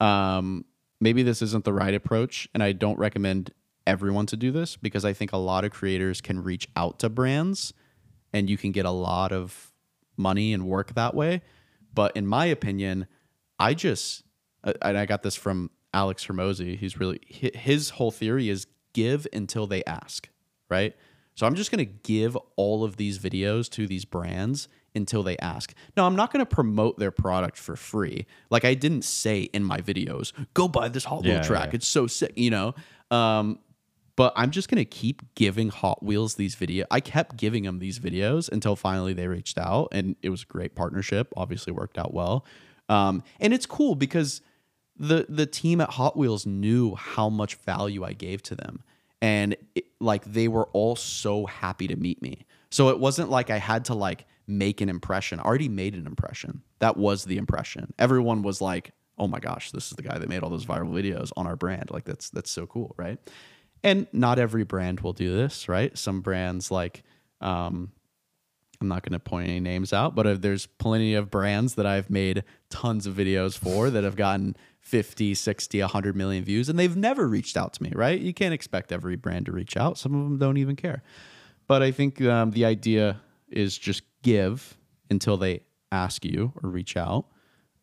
[0.00, 0.64] Um,
[1.00, 3.52] maybe this isn't the right approach, and I don't recommend
[3.86, 7.08] everyone to do this because I think a lot of creators can reach out to
[7.08, 7.72] brands
[8.32, 9.72] and you can get a lot of
[10.16, 11.42] money and work that way.
[11.92, 13.06] But in my opinion,
[13.58, 14.24] I just,
[14.64, 16.76] uh, and I got this from Alex Hormozi.
[16.78, 20.28] He's really, his whole theory is give until they ask,
[20.68, 20.94] right?
[21.36, 25.36] So I'm just going to give all of these videos to these brands until they
[25.38, 25.74] ask.
[25.96, 28.26] Now, I'm not going to promote their product for free.
[28.50, 31.70] Like I didn't say in my videos, go buy this Wheel Yeah, track.
[31.70, 31.76] yeah.
[31.76, 32.74] It's so sick, you know?
[33.10, 33.58] Um,
[34.16, 36.86] But I'm just gonna keep giving Hot Wheels these video.
[36.90, 40.46] I kept giving them these videos until finally they reached out, and it was a
[40.46, 41.32] great partnership.
[41.36, 42.44] Obviously, worked out well.
[42.88, 44.40] Um, and it's cool because
[44.96, 48.82] the the team at Hot Wheels knew how much value I gave to them,
[49.20, 52.46] and it, like they were all so happy to meet me.
[52.70, 55.40] So it wasn't like I had to like make an impression.
[55.40, 56.62] I already made an impression.
[56.78, 57.92] That was the impression.
[57.98, 60.90] Everyone was like, "Oh my gosh, this is the guy that made all those viral
[60.90, 63.18] videos on our brand." Like that's that's so cool, right?
[63.84, 65.96] And not every brand will do this, right?
[65.96, 67.04] Some brands like
[67.40, 67.92] um,
[68.80, 72.10] I'm not going to point any names out, but there's plenty of brands that I've
[72.10, 76.96] made tons of videos for that have gotten 50, 60, 100 million views and they've
[76.96, 78.20] never reached out to me, right?
[78.20, 79.98] You can't expect every brand to reach out.
[79.98, 81.02] Some of them don't even care.
[81.66, 84.76] But I think um, the idea is just give
[85.10, 85.60] until they
[85.92, 87.26] ask you or reach out.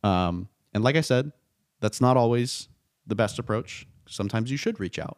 [0.03, 1.31] Um, and like I said,
[1.79, 2.67] that's not always
[3.07, 3.87] the best approach.
[4.07, 5.17] Sometimes you should reach out.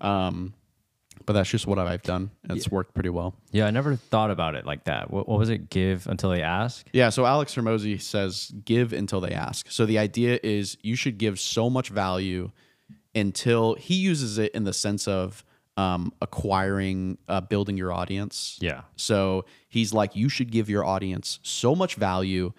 [0.00, 0.54] Um,
[1.26, 2.30] but that's just what I've done.
[2.48, 3.34] It's worked pretty well.
[3.52, 5.10] Yeah, I never thought about it like that.
[5.10, 5.70] What, what was it?
[5.70, 6.86] Give until they ask.
[6.92, 9.70] Yeah, so Alex Hormozi says give until they ask.
[9.70, 12.50] So the idea is you should give so much value
[13.14, 15.44] until he uses it in the sense of
[15.76, 18.58] um, acquiring, uh, building your audience.
[18.60, 18.82] Yeah.
[18.96, 22.52] So he's like, you should give your audience so much value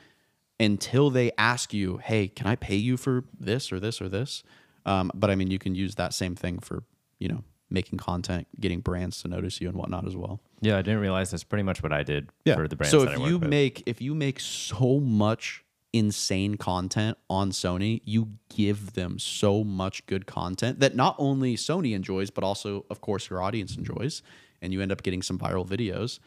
[0.59, 4.43] until they ask you, hey, can I pay you for this or this or this?
[4.85, 6.83] Um, but I mean, you can use that same thing for,
[7.21, 10.41] you know, making content, getting brands to notice you and whatnot as well.
[10.59, 12.55] Yeah, I didn't realize that's pretty much what I did Yeah.
[12.55, 12.91] for the brands.
[12.91, 13.49] so that if you with.
[13.49, 20.05] make if you make so much insane content on Sony, you give them so much
[20.05, 24.21] good content that not only Sony enjoys, but also, of course, your audience enjoys,
[24.61, 26.19] and you end up getting some viral videos.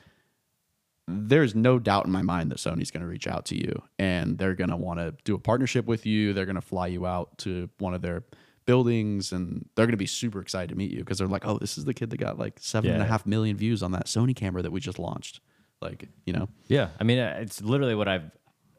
[1.07, 4.39] There's no doubt in my mind that Sony's going to reach out to you and
[4.39, 6.33] they're going to want to do a partnership with you.
[6.33, 8.23] They're going to fly you out to one of their
[8.67, 11.59] buildings and they're going to be super excited to meet you because they're like, oh,
[11.59, 14.07] this is the kid that got like seven and a half million views on that
[14.07, 15.41] Sony camera that we just launched.
[15.81, 18.31] Like, you know, Yeah, I mean, uh, it's literally what I've.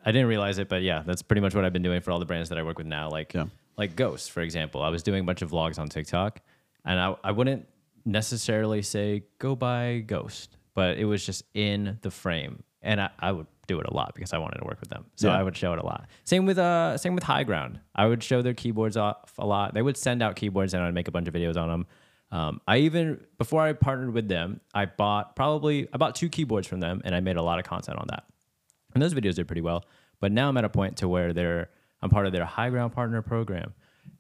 [0.08, 2.19] I didn't realize it, but yeah, that's pretty much what I've been doing for all
[2.19, 3.10] the brands that I work with now.
[3.10, 3.45] Like, Yeah.
[3.78, 4.82] like Ghost, for example.
[4.84, 6.41] I was doing a bunch of vlogs on TikTok,
[6.86, 7.65] and I, I wouldn't
[8.06, 13.32] necessarily say go buy Ghost, but it was just in the frame, and I, I
[13.34, 15.38] would do it a lot because I wanted to work with them, so Yeah.
[15.39, 16.08] I would show it a lot.
[16.24, 17.80] Same with uh, same with Higround.
[17.95, 19.74] I would show their keyboards off a lot.
[19.74, 21.88] They would send out keyboards, and I'd make a bunch of videos on them.
[22.32, 26.67] Um, I even before I partnered with them, I bought probably I bought two keyboards
[26.67, 28.24] from them, and I made a lot of content on that.
[28.93, 29.84] And those videos did pretty well.
[30.21, 31.69] But now I'm at a point to where they're
[32.02, 33.74] I'm part of their Higround partner program,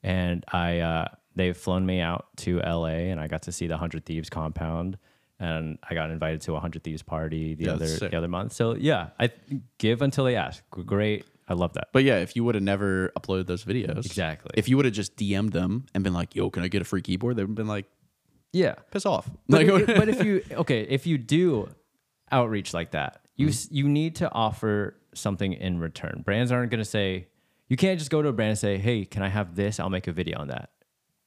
[0.03, 3.77] and I uh, they've flown me out to LA, and I got to see the
[3.77, 4.97] Hundred Thieves compound,
[5.39, 8.11] and I got invited to a Hundred Thieves party the other sick.
[8.11, 8.53] the other month.
[8.53, 9.31] So yeah, I
[9.77, 10.63] give until they ask.
[10.69, 11.89] Great, I love that.
[11.91, 14.51] But yeah, if you would have never uploaded those videos, Exactly.
[14.55, 16.85] If you would have just DM'd them and been like, "Yo, can I get a
[16.85, 17.85] free keyboard?" They've been like,
[18.53, 21.69] Yeah, "Piss off." but, Like, if, but if you okay, if you do
[22.31, 23.51] outreach like that, you mm-hmm.
[23.51, 26.21] s you need to offer something in return.
[26.25, 27.27] Brands aren't going to say
[27.67, 29.79] you can't just go to a brand and say, "Hey, can I have this?
[29.79, 30.69] I'll make a video on that."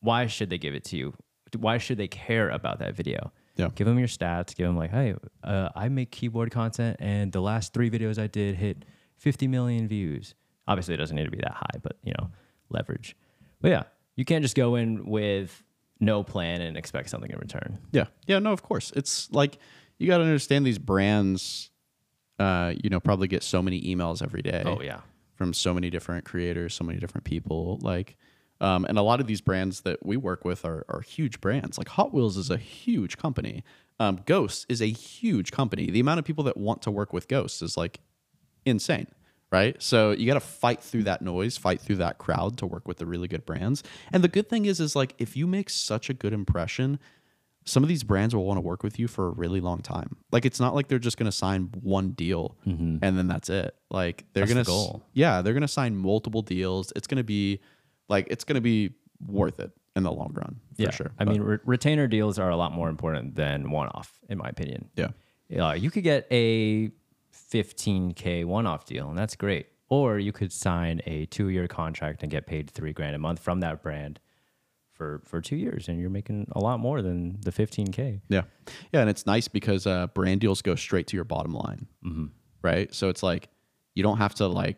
[0.01, 1.15] Why should they give it to you?
[1.57, 3.33] Why should they care about that video?
[3.59, 3.69] Yeah.
[3.75, 4.55] Give them your stats.
[4.55, 8.27] Give them like, "Hey, uh, I make keyboard content, and the last three videos I
[8.29, 8.85] did hit
[9.17, 10.35] 50 million views."
[10.67, 12.31] Obviously, it doesn't need to be that high, but you know,
[12.71, 13.17] leverage.
[13.61, 13.83] But yeah,
[14.17, 15.63] you can't just go in with
[16.01, 17.79] no plan and expect something in return.
[17.93, 18.93] yeah, yeah, no, of course.
[18.95, 19.59] It's like
[19.99, 21.71] you got to understand these brands.
[22.39, 24.63] Uh, you know, probably get so many emails every day.
[24.65, 25.01] Oh yeah.
[25.35, 27.81] from so many different creators, so many different people.
[27.83, 28.17] Like,
[28.61, 31.79] um, and a lot of these brands that we work with are, are huge brands.
[31.79, 33.63] Like Hot Wheels is a huge company.
[34.01, 35.91] Um, Ghost is a huge company.
[35.91, 38.01] The amount of people that want to work with Ghost is like
[38.65, 39.07] insane,
[39.51, 39.81] right?
[39.83, 42.99] So you got to fight through that noise, fight through that crowd to work with
[42.99, 43.83] the really good brands.
[44.13, 46.99] And the good thing is, is like if you make such a good impression,
[47.65, 50.17] some of these brands will want to work with you for a really long time.
[50.33, 52.57] Like it's not like they're just going to sign one deal
[53.03, 53.75] and then that's it.
[53.91, 55.03] Like they're going the to goal.
[55.13, 56.93] yeah, they're going to sign multiple deals.
[56.97, 57.61] It's going to be
[58.09, 58.95] like it's going to be
[59.27, 61.11] worth it in the long run for yeah, sure.
[61.19, 64.49] I But, mean, re- retainer deals are a lot more important than one-off, in my
[64.49, 64.91] opinion.
[64.97, 65.09] yeah.
[65.69, 66.91] Uh, you could get a
[67.35, 69.67] 15k one-off deal, and that's great.
[69.89, 73.61] Or you could sign a two-year contract and get paid three grand a month from
[73.61, 74.21] that brand
[74.93, 78.21] for for two years, and you're making a lot more than the 15k.
[78.29, 78.43] Yeah.
[78.93, 79.01] Yeah.
[79.01, 81.87] And it's nice because uh, brand deals go straight to your bottom line.
[82.61, 82.93] Right.
[82.95, 83.49] So it's like
[83.95, 84.77] you don't have to like,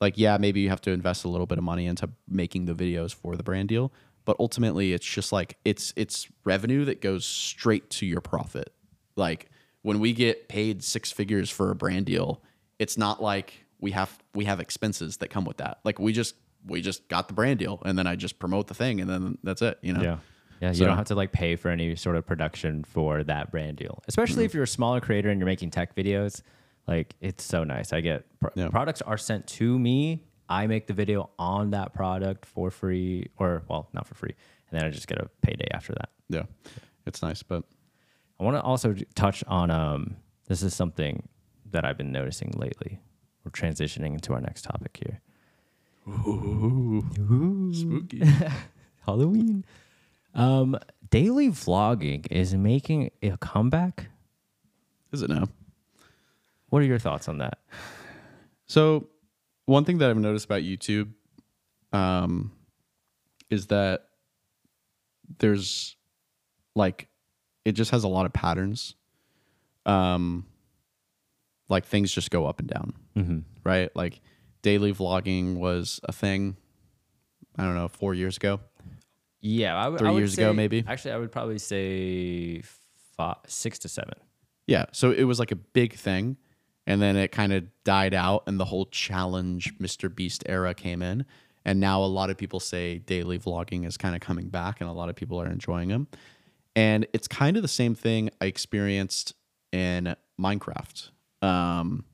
[0.00, 2.74] like, yeah, maybe you have to invest a little bit of money into making the
[2.74, 3.92] videos for the brand deal.
[4.24, 8.72] But ultimately, it's just like it's it's revenue that goes straight to your profit.
[9.16, 9.48] Like
[9.82, 12.42] when we get paid six figures for a brand deal,
[12.78, 15.80] it's not like we have we have expenses that come with that.
[15.84, 16.34] Like we just
[16.66, 19.38] we just got the brand deal, and then I just promote the thing, and then
[19.42, 19.78] that's it.
[19.82, 20.02] You know.
[20.02, 20.16] Yeah.
[20.60, 23.50] Yeah, you So- don't have to like pay for any sort of production for that
[23.50, 24.02] brand deal.
[24.06, 26.42] Especially if you're a smaller creator and you're making tech videos,
[26.86, 27.92] like it's so nice.
[27.92, 28.68] I get pro- Yeah.
[28.68, 30.24] products are sent to me.
[30.48, 34.34] I make the video on that product for free, or well, not for free,
[34.70, 36.08] and then I just get a payday after that.
[36.28, 36.42] Yeah,
[37.06, 37.62] it's nice, but
[38.40, 40.16] I want to also touch on um,
[40.48, 41.28] this is something
[41.70, 42.98] that I've been noticing lately.
[43.44, 45.20] We're transitioning into our next topic here.
[46.08, 47.72] Ooh.
[47.72, 48.22] Spooky.
[49.06, 49.64] Halloween.
[50.34, 50.76] Um,
[51.10, 54.08] daily vlogging is making a comeback.
[55.12, 55.48] Is it now?
[56.70, 57.58] What are your thoughts on that?
[58.66, 59.08] So,
[59.66, 61.10] one thing that I've noticed about YouTube
[61.92, 62.52] um,
[63.50, 64.04] is that
[65.38, 65.96] there's
[66.74, 67.08] like
[67.64, 68.94] it just has a lot of patterns.
[69.86, 70.46] Um,
[71.68, 73.38] like things just go up and down, Mm-hmm.
[73.64, 73.94] right?
[73.96, 74.20] Like
[74.62, 76.56] daily vlogging was a thing.
[77.56, 78.60] I don't know, four years ago.
[79.40, 80.84] Yeah, I, w- Three I years ago, maybe?
[80.86, 82.62] Actually, I would probably say
[83.16, 84.14] five, six to seven.
[84.66, 86.36] Yeah, so it was like a big thing,
[86.86, 90.14] and then it kind of died out, and the whole challenge Mr.
[90.14, 91.24] Beast era came in,
[91.64, 94.88] and now a lot of people say daily vlogging is kind of coming back, and
[94.88, 96.08] a lot of people are enjoying them,
[96.74, 99.34] and it's kind of the same thing I experienced
[99.72, 101.10] in Minecraft,
[101.42, 102.04] um,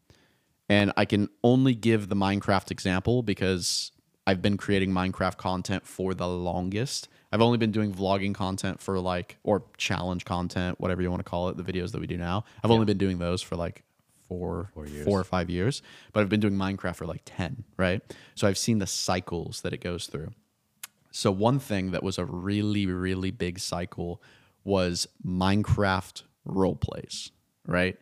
[0.68, 3.92] and I can only give the Minecraft example because
[4.26, 7.08] I've been creating Minecraft content for the longest.
[7.30, 11.30] I've only been doing vlogging content for like, or challenge content, whatever you want to
[11.30, 12.44] call it, the videos that we do now.
[12.64, 13.84] I've only been doing those for like
[14.28, 15.04] four, Four years.
[15.04, 18.00] four or five years, but I've been doing Minecraft for like 10, right?
[18.34, 20.32] So I've seen the cycles that it goes through.
[21.10, 24.22] So one thing that was a really, really big cycle
[24.64, 27.30] was Minecraft role plays,
[27.66, 27.96] right?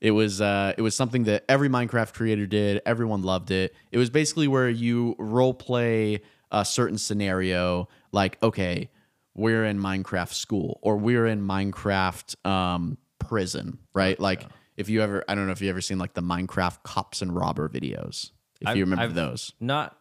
[0.00, 2.82] It was uh, it was something that every Minecraft creator did.
[2.84, 3.74] Everyone loved it.
[3.90, 8.90] It was basically where you role play a certain scenario, like okay,
[9.34, 14.18] we're in Minecraft school or we're in Minecraft um, prison, right?
[14.20, 17.22] Like if you ever, I don't know if you ever seen like the Minecraft cops
[17.22, 18.30] and robber videos.
[18.60, 19.96] If I've- you remember I've- those, Not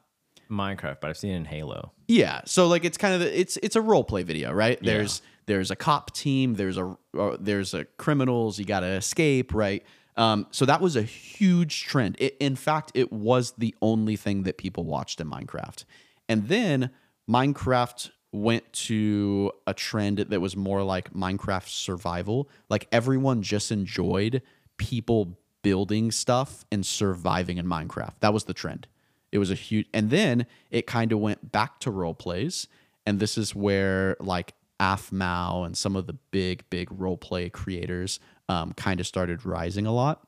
[0.49, 1.91] Minecraft, but I've seen it in Halo.
[2.07, 2.41] yeah.
[2.45, 4.77] So like it's kind of the, it's it's a role play video, right?
[4.81, 4.93] Yeah.
[4.93, 9.53] There's there's a cop team, there's a uh, there's a criminals, you got to escape,
[9.53, 9.83] right?
[10.15, 12.17] Um, so that was a huge trend.
[12.19, 15.85] It, in fact, it was the only thing that people watched in Minecraft.
[16.29, 16.91] And then
[17.27, 22.49] Minecraft went to a trend that was more like Minecraft survival.
[22.69, 24.41] Like everyone just enjoyed
[24.77, 28.13] people building stuff and surviving in Minecraft.
[28.19, 28.87] That was the trend.
[29.31, 32.67] It was a huge, and then it kind of went back to role plays,
[33.07, 38.19] and this is where like Aphmau and some of the big, big role play creators
[38.47, 40.27] um, kind of started rising a lot,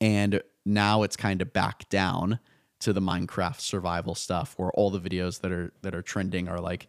[0.00, 2.38] and now it's kind of back down
[2.80, 6.60] to the Minecraft survival stuff, where all the videos that are that are trending are
[6.60, 6.88] like,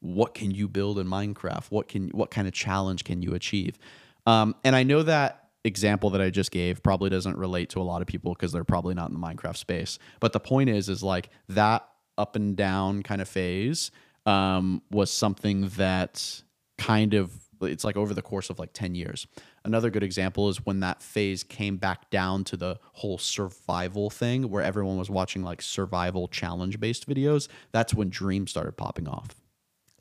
[0.00, 1.66] what can you build in Minecraft?
[1.70, 3.78] What can what kind of challenge can you achieve?
[4.26, 7.82] Um, and I know that example that I just gave probably doesn't relate to a
[7.82, 9.98] lot of people because they're probably not in the Minecraft space.
[10.20, 13.90] But the point is, is like that up and down kind of phase
[14.24, 16.42] um, was something that
[16.78, 19.26] kind of it's like over the course of like 10 years.
[19.64, 24.50] Another good example is when that phase came back down to the whole survival thing
[24.50, 27.48] where everyone was watching like survival challenge based videos.
[27.72, 29.40] That's when Dream started popping off.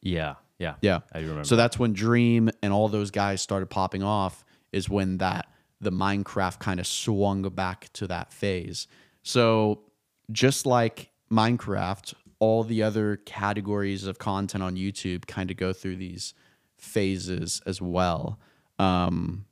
[0.01, 0.99] Yeah, yeah, Yeah.
[1.13, 1.45] I remember.
[1.45, 5.47] So that's when Dream and all those guys started popping off is when that
[5.81, 8.87] the Minecraft kind of swung back to that phase.
[9.23, 9.81] So
[10.31, 15.97] just like Minecraft, all the other categories of content on YouTube kind of go through
[15.97, 16.33] these
[16.77, 18.39] phases as well.
[18.79, 19.45] Um,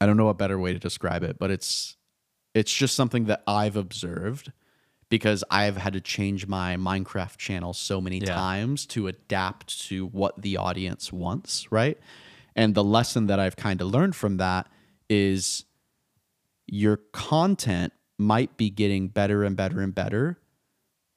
[0.00, 1.96] I don't know a better way to describe it, but it's
[2.54, 4.52] it's just something that I've observed
[5.08, 8.34] because I've had to change my Minecraft channel so many Yeah.
[8.34, 11.98] times to adapt to what the audience wants, right?
[12.56, 14.68] And the lesson that I've kind of learned from that
[15.08, 15.64] is
[16.66, 20.38] your content might be getting better and better and better,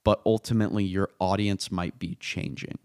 [0.04, 2.80] but ultimately your audience might be changing.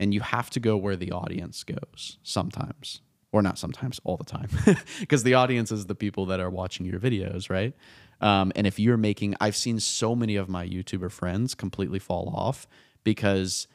[0.00, 3.00] And you have to go where the audience goes sometimes,
[3.32, 4.48] or not sometimes, all the time,
[5.00, 7.74] because the audience is the people that are watching your videos, right?
[8.20, 12.32] Um, and if you're making, I've seen so many of my YouTuber friends completely fall
[12.36, 12.68] off
[13.02, 13.66] because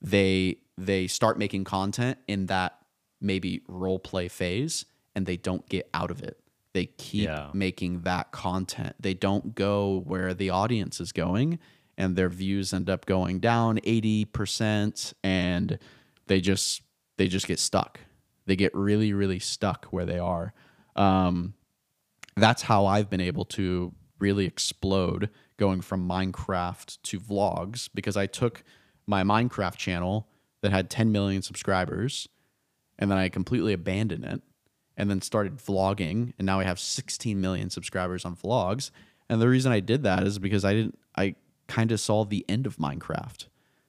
[0.00, 2.78] they they start making content in that
[3.20, 4.84] maybe role play phase
[5.18, 6.38] and they don't get out of it.
[6.74, 7.50] They keep Yeah.
[7.52, 8.94] making that content.
[9.00, 11.58] They don't go where the audience is going
[11.96, 15.78] and their views end up going down 80% and
[16.28, 16.82] they just
[17.16, 17.98] they just get stuck.
[18.46, 20.54] They get really really stuck where they are.
[20.94, 21.54] Um,
[22.36, 28.26] that's how I've been able to really explode going from Minecraft to vlogs because I
[28.26, 28.62] took
[29.04, 30.28] my Minecraft channel
[30.60, 32.28] that had 10 million subscribers
[33.00, 34.42] and then I completely abandoned it
[34.98, 38.90] and then started vlogging and now I have 16 million subscribers on vlogs.
[39.30, 41.36] And the reason I did that is because I didn't I
[41.68, 43.46] kind of saw the end of Minecraft.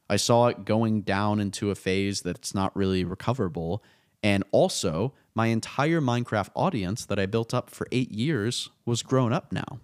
[0.10, 3.84] I saw it going down into a phase that's not really recoverable.
[4.22, 9.34] And also, my entire Minecraft audience that I built up for 8 years was grown
[9.34, 9.80] up now.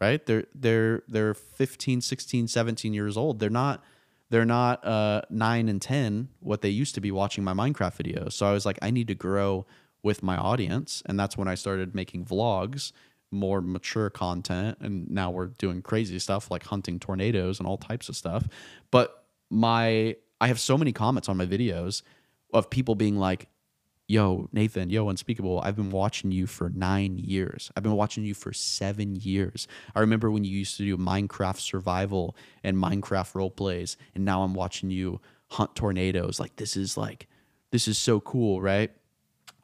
[0.00, 0.24] Right?
[0.24, 3.38] They're they're they're 15, 16, 17 years old.
[3.38, 3.82] They're not
[4.30, 8.32] they're not uh, 9 and 10 what they used to be watching my Minecraft videos.
[8.32, 9.66] So I was like I need to grow
[10.02, 11.02] with my audience.
[11.06, 12.92] And that's when I started making vlogs,
[13.30, 14.78] more mature content.
[14.80, 18.46] And now we're doing crazy stuff like hunting tornadoes and all types of stuff.
[18.90, 22.02] But my, I have so many comments on my videos
[22.52, 23.48] of people being like,
[24.08, 27.70] yo, Nathan, yo, Unspeakable, I've been watching you for nine years.
[27.74, 29.66] I've been watching you for seven years.
[29.94, 34.42] I remember when you used to do Minecraft survival and Minecraft role plays, and now
[34.42, 36.38] I'm watching you hunt tornadoes.
[36.38, 37.26] Like, this is like,
[37.70, 38.90] this is so cool, right?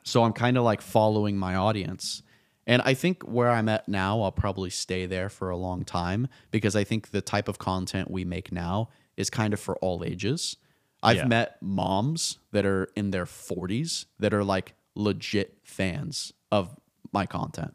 [0.09, 2.22] So I'm kind of like following my audience.
[2.66, 6.28] And I think where I'm at now, I'll probably stay there for a long time
[6.50, 10.04] because I think the type of content we make now is kind of for all
[10.04, 10.56] ages.
[11.02, 11.26] I've Yeah.
[11.26, 16.74] met moms that are in their 40s that are like legit fans of
[17.12, 17.74] my content.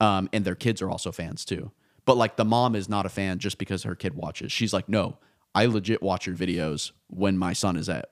[0.00, 1.72] Um, and their kids are also fans too.
[2.04, 4.52] But like the mom is not a fan just because her kid watches.
[4.52, 5.18] She's like, no,
[5.54, 8.10] I legit watch your videos when my son is at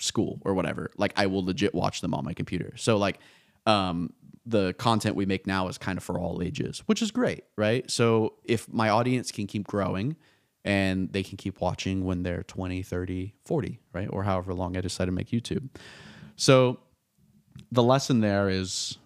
[0.00, 0.90] school or whatever.
[0.96, 2.72] Like I will legit watch them on my computer.
[2.76, 3.18] So like
[3.66, 4.12] um
[4.46, 7.88] the content we make now is kind of for all ages, which is great, right?
[7.90, 10.16] So if my audience can keep growing
[10.64, 14.08] and they can keep watching when they're 20, 30, 40, right?
[14.10, 15.68] Or however long I decide to make YouTube.
[16.36, 16.80] So
[17.70, 18.98] the lesson there is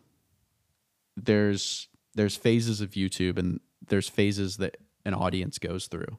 [1.16, 6.18] there's there's phases of YouTube and there's phases that an audience goes through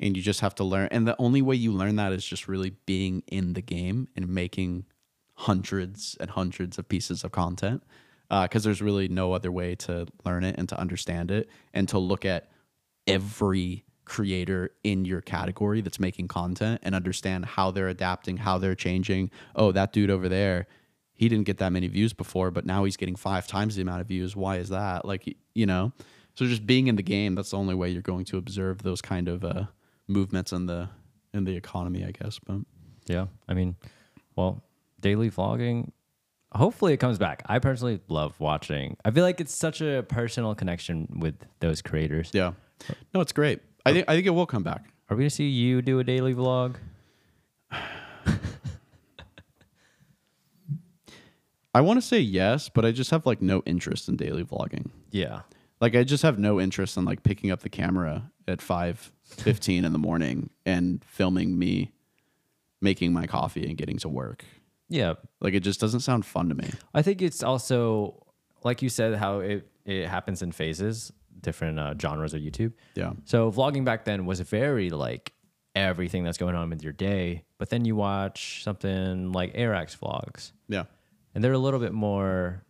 [0.00, 2.48] and you just have to learn and the only way you learn that is just
[2.48, 4.84] really being in the game and making
[5.34, 7.82] hundreds and hundreds of pieces of content
[8.42, 11.98] because there's really no other way to learn it and to understand it and to
[11.98, 12.50] look at
[13.06, 18.74] every creator in your category that's making content and understand how they're adapting how they're
[18.74, 19.30] changing.
[19.54, 20.66] Oh that dude over there
[21.12, 24.00] he didn't get that many views before but now he's getting five times the amount
[24.00, 24.36] of views.
[24.36, 25.04] Why is that?
[25.04, 25.92] Like you know?
[26.34, 29.00] So just being in the game that's the only way you're going to observe those
[29.00, 29.64] kind of uh,
[30.08, 30.88] movements in the
[31.32, 32.58] in the economy i guess but
[33.06, 33.26] Yeah.
[33.48, 33.76] I mean,
[34.36, 34.62] well,
[35.00, 35.90] daily vlogging,
[36.52, 37.42] hopefully it comes back.
[37.46, 38.96] I personally love watching.
[39.04, 42.30] I feel like it's such a personal connection with those creators.
[42.32, 42.52] yeah
[43.14, 45.34] no it's great i think i think it will come back Are we going to
[45.34, 46.76] see you do a daily vlog?
[51.74, 54.90] i want to say yes but i just have like no interest in daily vlogging
[55.10, 55.40] Yeah.
[55.84, 59.84] Like I just have no interest in like picking up the camera at five fifteen
[59.84, 61.92] in the morning and filming me
[62.80, 64.44] making my coffee and getting to work.
[64.88, 65.14] Yeah.
[65.40, 66.70] Like it just doesn't sound fun to me.
[66.94, 68.24] I think it's also,
[68.62, 72.72] like you said, how it, it happens in phases, different uh, genres of YouTube.
[72.94, 73.12] Yeah.
[73.26, 75.32] So vlogging back then was very like
[75.74, 77.44] everything that's going on with your day.
[77.58, 80.84] But then you watch something like Airrack vlogs, Yeah.
[81.34, 82.63] and they're a little bit more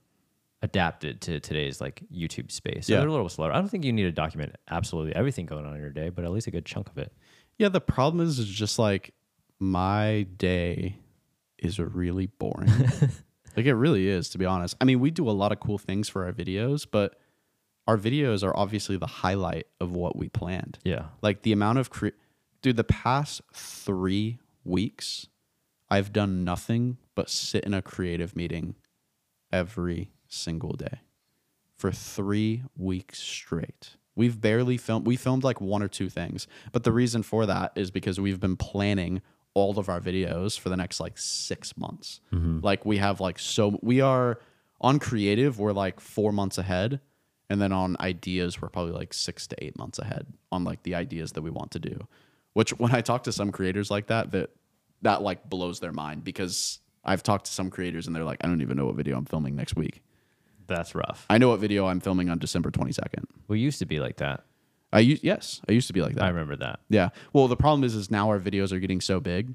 [0.64, 2.86] adapted to today's like YouTube space.
[2.86, 3.00] So Yeah.
[3.00, 3.52] they're a little slower.
[3.52, 6.24] I don't think you need to document absolutely everything going on in your day, but
[6.24, 7.12] at least a good chunk of it.
[7.58, 9.12] Yeah, the problem is is just like
[9.60, 10.96] my day
[11.58, 12.68] is really boring.
[13.56, 14.74] like it really is, to be honest.
[14.80, 17.20] I mean, we do a lot of cool things for our videos, but
[17.86, 20.78] our videos are obviously the highlight of what we planned.
[20.84, 21.06] Yeah.
[21.22, 22.08] Like the amount of cre-
[22.62, 25.28] dude, the past three weeks,
[25.90, 28.74] I've done nothing but sit in a creative meeting
[29.52, 31.00] every single day
[31.76, 33.96] for three weeks straight.
[34.16, 35.06] We've barely filmed.
[35.06, 38.40] We filmed like one or two things, but the reason for that is because we've
[38.40, 39.22] been planning
[39.54, 42.20] all of our videos for the next like six months.
[42.32, 42.60] Mm-hmm.
[42.62, 44.38] Like we have like so we are
[44.80, 45.58] on creative.
[45.58, 47.00] We're like four months ahead,
[47.50, 50.94] and then on ideas we're probably like six to eight months ahead on like the
[50.94, 52.06] ideas that we want to do.
[52.52, 54.50] Which when I talk to some creators like that, that
[55.02, 58.46] that like blows their mind because I've talked to some creators and they're like, I
[58.46, 60.02] don't even know what video I'm filming next week.
[60.66, 61.26] That's rough.
[61.28, 63.24] I know what video I'm filming on December 22nd.
[63.48, 64.44] We used to be like that.
[64.92, 66.22] I used yes, I used to be like that.
[66.22, 66.80] I remember that.
[66.88, 67.08] Yeah.
[67.32, 69.54] Well, the problem is, is now our videos are getting so big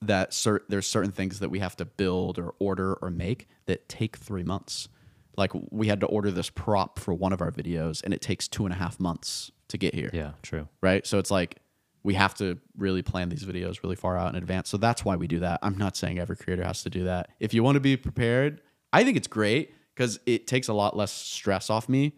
[0.00, 3.88] that cer- there's certain things that we have to build or order or make that
[3.88, 4.88] take three months.
[5.36, 8.48] Like we had to order this prop for one of our videos, and it takes
[8.48, 10.10] two and a half months to get here.
[10.12, 10.68] Yeah, true.
[10.80, 11.06] Right.
[11.06, 11.58] So it's like
[12.02, 14.68] we have to really plan these videos really far out in advance.
[14.68, 15.60] So that's why we do that.
[15.62, 17.30] I'm not saying every creator has to do that.
[17.38, 18.60] If you want to be prepared,
[18.92, 22.14] I think it's great because it takes a lot less stress off me.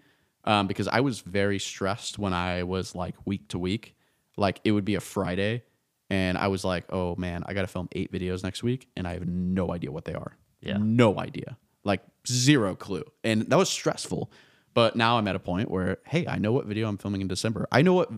[0.46, 3.96] Um, because I was very stressed when I was like week to week.
[4.36, 5.62] Like it would be a Friday,
[6.10, 9.08] and I was like, "Oh man, I got to film eight videos next week, and
[9.08, 10.76] I have no idea what they are." Yeah.
[10.80, 14.30] no idea, like zero clue, and that was stressful.
[14.74, 17.28] But now I'm at a point where, hey, I know what video I'm filming in
[17.28, 17.66] December.
[17.72, 18.10] I know what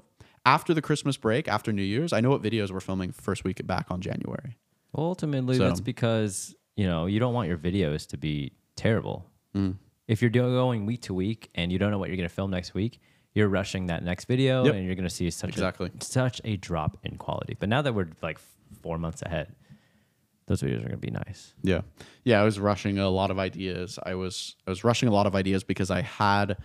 [0.45, 3.65] after the Christmas break, after New Year's, I know what videos we're filming first week
[3.67, 4.57] back on January.
[4.93, 9.27] Well, ultimately, So- that's because you know you don't want your videos to be terrible.
[9.57, 9.77] Mm.
[10.07, 12.51] If you're going week to week and you don't know what you're going to film
[12.51, 13.01] next week,
[13.35, 14.75] you're rushing that next video, Yep.
[14.75, 15.91] and you're going to see such Exactly.
[15.99, 17.57] a, such a drop in quality.
[17.59, 18.39] But now that we're like
[18.83, 19.55] four months ahead,
[20.47, 21.55] those videos are going to be nice.
[21.63, 21.81] Yeah.
[22.25, 23.99] Yeah, I was rushing a lot of ideas.
[24.05, 26.57] I was I was rushing a lot of ideas because I had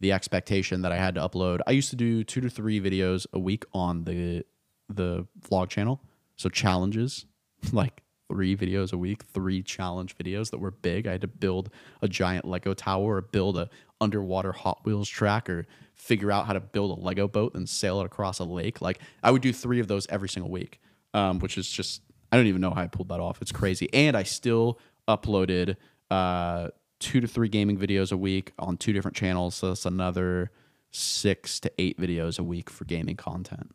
[0.00, 1.60] the expectation that I had to upload.
[1.66, 4.44] I used to do 2 to 3 videos a week on the
[4.88, 6.00] the vlog channel.
[6.36, 7.26] So challenges,
[7.72, 11.06] like 3 videos a week, 3 challenge videos that were big.
[11.06, 11.70] I had to build
[12.02, 13.68] a giant Lego tower or build a
[14.00, 18.00] underwater Hot Wheels track or figure out how to build a Lego boat and sail
[18.00, 18.80] it across a lake.
[18.80, 20.80] Like I would do 3 of those every single week.
[21.12, 22.02] Um, which is just
[22.32, 23.40] I don't even know how I pulled that off.
[23.40, 23.88] It's crazy.
[23.92, 25.76] And I still uploaded
[26.10, 29.54] uh, two to three gaming videos a week on two different channels.
[29.54, 30.50] So that's another
[30.90, 33.72] six to eight videos a week for gaming content,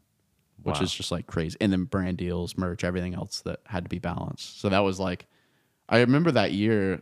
[0.64, 0.82] which Wow.
[0.84, 1.58] is just like crazy.
[1.62, 4.60] And then brand deals, merch, everything else that had to be balanced.
[4.62, 5.26] So that was like,
[5.88, 7.02] I remember that year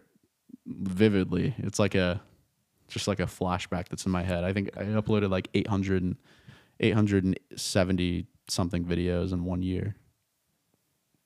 [0.65, 1.53] vividly.
[1.57, 2.21] It's like a,
[2.87, 4.43] just like a flashback that's in my head.
[4.43, 6.15] I think I uploaded like 800 and
[6.79, 9.95] 870 something videos in one year,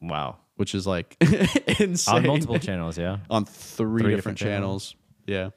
[0.02, 0.38] Wow.
[0.56, 1.18] which is like
[1.80, 2.16] insane.
[2.16, 3.18] On multiple channels, yeah.
[3.30, 4.96] on three, Three different, different channels.
[5.28, 5.50] Yeah.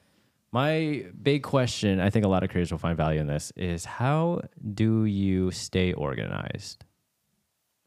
[0.55, 3.83] My big question, I think a lot of creators will find value in this, is
[3.83, 4.39] how
[4.73, 6.85] do you stay organized?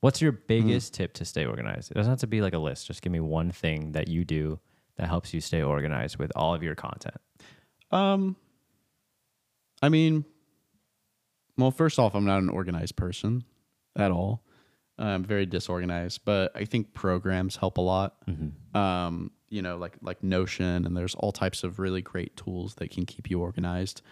[0.03, 1.91] What's your biggest tip to stay organized?
[1.91, 2.87] It doesn't have to be like a list.
[2.87, 4.61] Just give me one thing that you do
[4.99, 7.17] that helps you stay organized with all of your content.
[7.91, 8.37] Um,
[9.81, 10.27] I mean,
[11.57, 13.45] well, first off, I'm not an organized person
[13.97, 14.45] at all.
[14.99, 18.17] I'm very disorganized, but I think programs help a lot.
[18.79, 22.91] Um, you know, like like Notion, and there's all types of really great tools that
[22.91, 24.03] can keep you organized.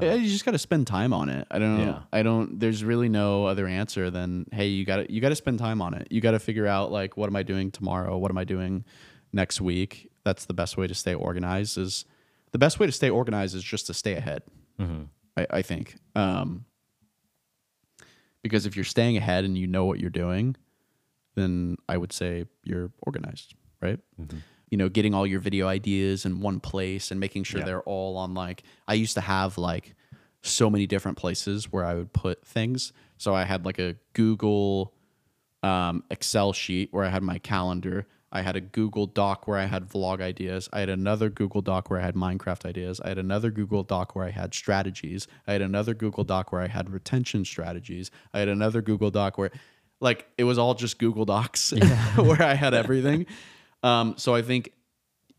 [0.00, 1.46] Yeah, You just got to spend time on it.
[1.50, 1.84] I don't know.
[1.84, 2.02] Yeah.
[2.12, 2.60] I don't.
[2.60, 5.80] There's really no other answer than hey, you got to you got to spend time
[5.80, 6.08] on it.
[6.10, 8.18] You got to figure out like what am I doing tomorrow?
[8.18, 8.84] What am I doing
[9.32, 10.10] next week?
[10.24, 11.78] That's the best way to stay organized.
[11.78, 12.04] Is
[12.52, 14.42] the best way to stay organized is just to stay ahead.
[15.38, 15.96] I, I think.
[16.14, 16.66] Um,
[18.42, 20.56] because if you're staying ahead and you know what you're doing,
[21.34, 23.98] then I would say you're organized, right?
[24.70, 27.66] You know, getting all your video ideas in one place and making sure Yeah.
[27.66, 29.94] they're all on like I used to have like
[30.42, 32.92] so many different places where I would put things.
[33.16, 34.92] So I had like a Google
[35.62, 38.06] um, Excel sheet where I had my calendar.
[38.32, 40.68] I had a Google Doc where I had vlog ideas.
[40.72, 43.00] I had another Google Doc where I had Minecraft ideas.
[43.04, 45.26] I had another Google Doc where I had strategies.
[45.46, 48.10] I had another Google Doc where I had retention strategies.
[48.34, 49.50] I had another Google Doc where,
[50.00, 51.72] like, it was all just Google Docs
[52.16, 53.26] where I had everything.
[53.82, 54.72] Um, so I think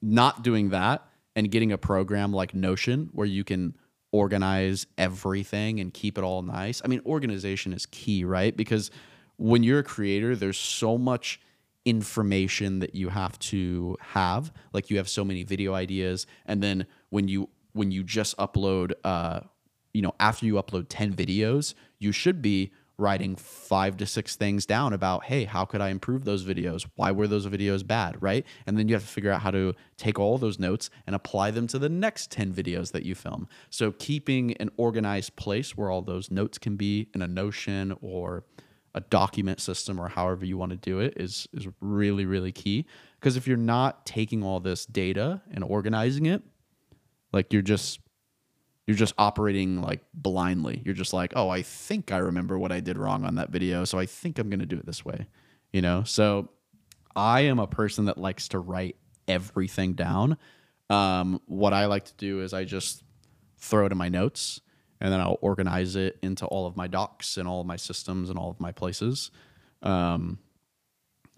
[0.02, 3.76] not doing that and getting a program like Notion where you can
[4.12, 6.82] organize everything and keep it all nice.
[6.84, 8.56] I mean, organization is key, right?
[8.56, 8.90] Because
[9.38, 11.40] when you're a creator, there's so much
[11.86, 14.52] information that you have to have.
[14.74, 18.94] Like you have so many video ideas, and then when you when you just upload,
[19.04, 19.42] uh,
[19.94, 24.66] you know, after you upload ten videos, you should be writing five to six things
[24.66, 26.88] down about hey how could i improve those videos?
[26.96, 28.46] Why were those videos bad right?
[28.66, 31.52] And then you have to figure out how to take all those notes and apply
[31.52, 33.48] them to the next 10 videos that you film.
[33.70, 38.44] So keeping an organized place where all those notes can be in a notion or
[38.96, 42.86] a document system or however you want to do it is is really really key.
[43.20, 46.42] Because if you're not taking all this data and organizing it
[47.32, 48.00] like you're just
[48.88, 50.82] you're just operating like blindly.
[50.86, 53.84] You're just like, oh, I think I remember what I did wrong on that video,
[53.84, 55.28] so I think I'm going to do it this way.
[55.74, 56.04] You know?
[56.04, 56.50] So
[57.16, 58.96] I am a person that likes to write
[59.28, 60.38] everything down.
[60.90, 63.04] Um, what I like to do is I just
[63.58, 64.62] throw it in my notes
[65.02, 68.30] and then I'll organize it into all of my docs and all of my systems
[68.30, 69.32] and all of my places.
[69.84, 70.40] Um,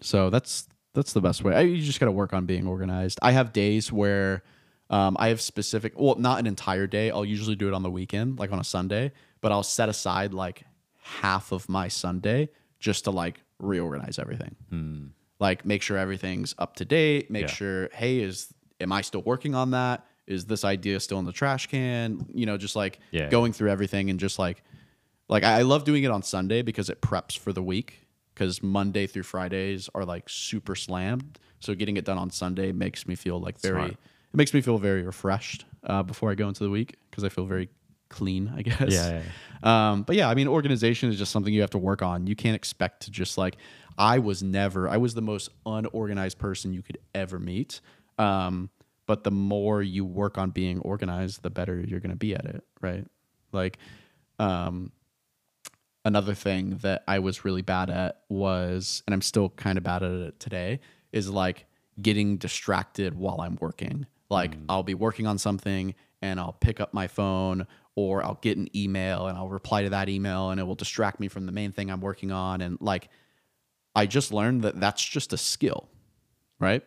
[0.00, 1.54] so that's that's the best way.
[1.54, 3.18] I, you just got to work on being organized.
[3.22, 4.42] I have days where
[4.90, 7.10] um, I have specific, well, not an entire day.
[7.10, 10.34] I'll usually do it on the weekend, like on a Sunday, but I'll set aside
[10.34, 10.64] like
[11.02, 15.12] half of my Sunday just to like reorganize everything.
[15.38, 17.30] Like make sure everything's up to date.
[17.30, 17.48] Make Yeah.
[17.48, 20.06] sure, hey, is am I still working on that?
[20.26, 22.26] Is this idea still in the trash can?
[22.34, 23.28] You know, just like Yeah.
[23.30, 24.62] going through everything and just like
[25.28, 28.06] like I I love doing it on Sunday because it preps for the week.
[28.34, 33.06] Because Monday through Fridays are like super slammed, so getting it done on Sunday makes
[33.06, 33.74] me feel like very.
[33.90, 33.96] Smart.
[34.32, 37.28] It makes me feel very refreshed uh, before I go into the week because I
[37.28, 37.68] feel very
[38.08, 38.92] clean, I guess.
[38.92, 39.22] Yeah,
[39.62, 42.26] yeah, Um, but yeah, I mean, organization is just something you have to work on.
[42.26, 43.56] You can't expect to just like.
[43.98, 44.88] I was never.
[44.88, 47.80] I was the most unorganized person you could ever meet.
[48.18, 48.70] Um,
[49.06, 52.44] but the more you work on being organized, the better you're going to be at
[52.44, 53.04] it, right?
[53.50, 53.78] Like,
[54.38, 54.92] um,
[56.04, 60.02] another thing that I was really bad at was, and I'm still kind of bad
[60.02, 60.80] at it today,
[61.12, 61.66] is like
[62.00, 64.06] getting distracted while I'm working.
[64.30, 64.64] Like, mm.
[64.68, 67.66] I'll be working on something and I'll pick up my phone
[67.96, 71.20] or I'll get an email and I'll reply to that email and it will distract
[71.20, 72.60] me from the main thing I'm working on.
[72.60, 73.08] And like,
[73.94, 75.88] I just learned that that's just a skill,
[76.58, 76.82] right?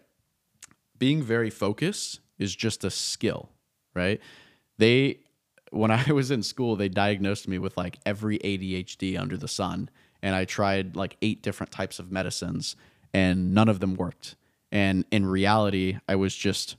[0.98, 3.50] Being very focused is just a skill,
[3.94, 4.22] right?
[4.78, 5.20] They,
[5.72, 9.90] when I was in school, they diagnosed me with like every ADHD under the sun.
[10.22, 12.78] And I tried like eight different types of medicines
[13.14, 14.36] and none of them worked.
[14.72, 16.78] And in reality, I was just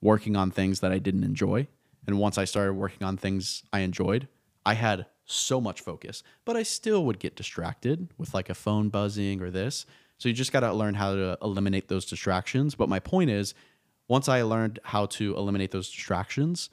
[0.00, 1.66] working on things that I didn't enjoy.
[2.06, 4.28] And once I started working on things I enjoyed,
[4.64, 8.88] I had so much focus, but I still would get distracted with like a phone
[8.88, 9.86] buzzing or this.
[10.18, 12.74] So you just got to learn how to eliminate those distractions.
[12.74, 13.54] But my point is,
[14.08, 16.68] once I learned how to eliminate those distractions,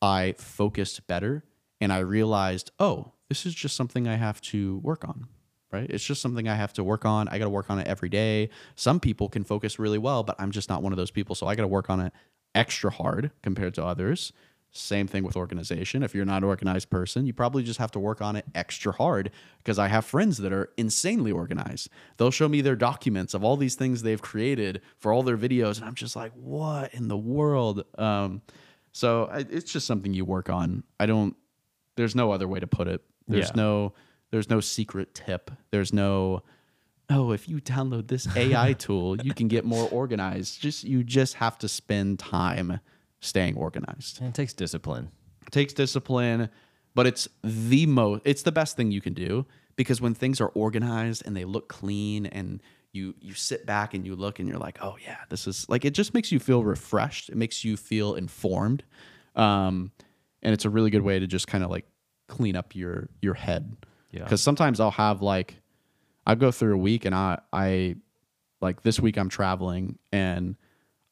[0.00, 1.44] I focused better
[1.80, 5.28] and I realized, oh, this is just something I have to work on,
[5.70, 5.88] right?
[5.88, 7.28] It's just something I have to work on.
[7.28, 8.48] I got to work on it every day.
[8.74, 11.34] Some people can focus really well, but I'm just not one of those people.
[11.34, 12.12] So I got to work on it
[12.54, 14.32] extra hard compared to others.
[14.70, 16.02] Same thing with organization.
[16.02, 18.92] If you're not an organized person, you probably just have to work on it extra
[18.92, 21.88] hard because I have friends that are insanely organized.
[22.18, 25.78] They'll show me their documents of all these things they've created for all their videos,
[25.78, 27.84] and I'm just like, what in the world?
[27.96, 28.42] Um,
[28.92, 30.84] so I, it's just something you work on.
[31.00, 31.34] I don't.
[31.96, 33.02] There's no other way to put it.
[33.26, 33.52] There's Yeah.
[33.56, 33.94] no.
[34.30, 35.50] There's no secret tip.
[35.70, 36.42] There's no.
[37.10, 40.60] Oh, if you download this AI tool, you can get more organized.
[40.60, 42.80] Just you just have to spend time
[43.20, 44.20] staying organized.
[44.20, 45.10] And it takes discipline.
[45.46, 46.50] It takes discipline,
[46.94, 49.46] but it's the most it's the best thing you can do
[49.76, 54.04] because when things are organized and they look clean and you you sit back and
[54.04, 56.62] you look and you're like, "Oh yeah, this is like it just makes you feel
[56.62, 57.30] refreshed.
[57.30, 58.84] It makes you feel informed."
[59.34, 59.92] Um
[60.42, 61.86] and it's a really good way to just kind of like
[62.28, 63.76] clean up your your head.
[64.10, 64.26] Yeah.
[64.26, 65.60] Cuz sometimes I'll have like
[66.28, 67.96] I go through a week and I I
[68.60, 70.56] like this week I'm traveling and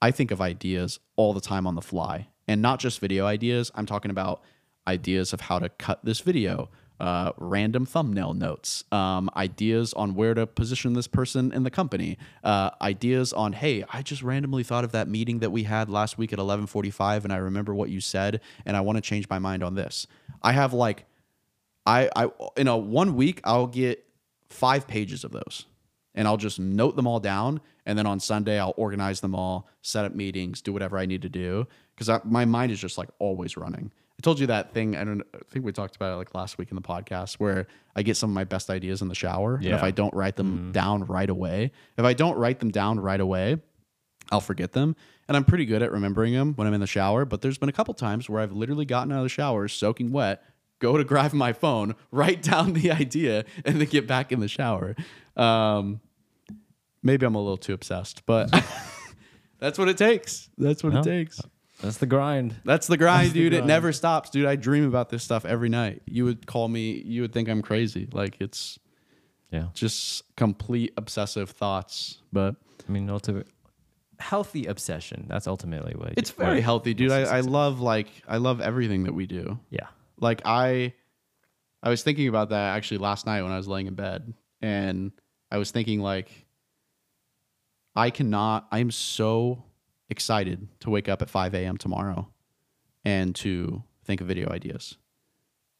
[0.03, 3.73] I think of ideas all the time on the fly, and not just video ideas.
[3.75, 4.43] I'm talking about
[4.87, 6.69] ideas of how to cut this video,
[7.01, 12.19] uh, random thumbnail notes, um, ideas on where to position this person in the company,
[12.45, 16.19] uh, ideas on hey, I just randomly thought of that meeting that we had last
[16.19, 19.39] week at 11:45, and I remember what you said, and I want to change my
[19.39, 20.07] mind on this.
[20.43, 21.07] I have like,
[21.87, 24.06] I I in a one week I'll get
[24.49, 25.67] five pages of those
[26.17, 27.61] and I'll just note them all down.
[27.85, 31.23] And then on Sunday, I'll organize them all, set up meetings, do whatever I need
[31.23, 31.69] to do.
[31.95, 33.93] Because my mind is just like always running.
[34.19, 34.97] I told you that thing.
[34.97, 37.67] I don't I think we talked about it like last week in the podcast where
[37.95, 39.57] I get some of my best ideas in the shower.
[39.57, 40.73] And if I don't write them mm-hmm.
[40.73, 43.59] down right away, if I don't write them down right away,
[44.33, 44.97] I'll forget them.
[45.29, 47.27] And I'm pretty good at remembering them when I'm in the shower.
[47.27, 50.13] But there's been a couple times where I've literally gotten out of the shower soaking
[50.13, 50.43] wet,
[50.79, 54.49] go to grab my phone, write down the idea, and then get back in the
[54.49, 54.95] shower.
[55.37, 56.01] Um,
[57.03, 58.51] maybe I'm a little too obsessed, but
[59.59, 60.49] that's what it takes.
[60.59, 61.01] That's what No.
[61.01, 61.41] it takes.
[61.83, 62.57] That's the grind.
[62.65, 63.53] That's the grind, That's the dude.
[63.53, 64.47] It never stops, dude.
[64.47, 66.01] I dream about this stuff every night.
[66.07, 68.09] You would call me, you would think I'm crazy.
[68.13, 68.79] Like it's
[69.53, 69.67] Yeah.
[69.75, 72.57] just complete obsessive thoughts, but
[72.89, 73.47] I mean, ultimate
[74.19, 75.27] healthy obsession.
[75.29, 77.13] That's ultimately what it's very healthy, dude.
[77.13, 79.59] I, I love like I love everything that we do.
[79.69, 79.89] Yeah.
[80.21, 80.95] Like I
[81.83, 85.13] I was thinking about that actually last night when I was laying in bed and
[85.51, 86.47] I was thinking like
[87.95, 89.65] I cannot I'm so
[90.09, 91.77] excited to wake up at 5 a.m.
[91.77, 92.29] tomorrow
[93.05, 94.97] and to think of video ideas.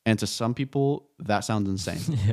[0.05, 2.19] And to some people that sounds insane.
[2.27, 2.33] Yeah.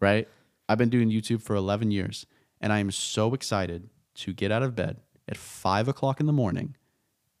[0.00, 0.28] right?
[0.68, 2.26] I've been doing YouTube for 11 years,
[2.60, 6.32] and I am so excited to get out of bed at five o'clock in the
[6.32, 6.76] morning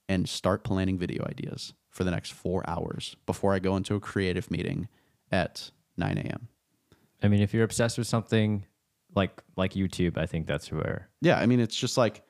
[0.08, 4.00] and start planning video ideas for the next four hours before I go into a
[4.00, 4.86] creative meeting
[5.32, 6.46] at 9 a.m.
[7.24, 8.64] I mean, if you're obsessed with something
[9.16, 12.22] like like YouTube, I think that's where Yeah, I mean, it's just like,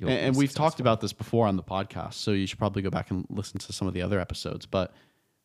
[0.00, 2.88] and, and we've talked about this before on the podcast, so you should probably go
[2.88, 4.64] back and listen to some of the other episodes.
[4.64, 4.94] But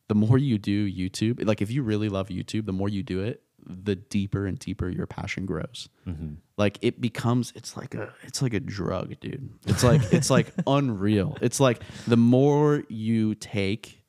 [0.08, 3.20] the more you do YouTube, like if you really love YouTube, the more you do
[3.20, 5.88] it, the deeper and deeper your passion grows.
[6.06, 6.34] Mm-hmm.
[6.56, 9.50] Like it becomes, it's like a, it's like a drug, dude.
[9.66, 11.36] It's like, it's like unreal.
[11.40, 14.02] It's like the more you take,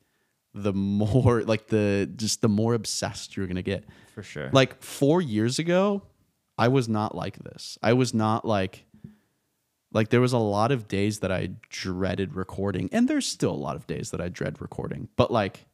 [0.54, 3.84] the more like the just the more obsessed you're gonna get.
[4.14, 4.50] for sure.
[4.52, 6.02] Like four years ago,
[6.56, 7.78] I was not like this.
[7.82, 8.84] I was not like
[9.92, 13.56] like there was a lot of days that I dreaded recording, and there's still a
[13.56, 15.08] lot of days that I dread recording.
[15.16, 15.66] But like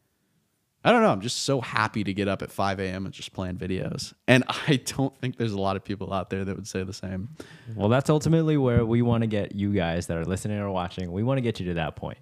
[0.87, 1.11] I don't know.
[1.11, 3.07] I'm just so happy to get up at 5 a.m.
[3.07, 4.13] and just plan videos.
[4.29, 6.93] And I don't think there's a lot of people out there that would say the
[6.93, 7.31] same.
[7.75, 11.11] Well, that's ultimately where we want to get you guys that are listening or watching.
[11.11, 12.19] We want to get you to that point.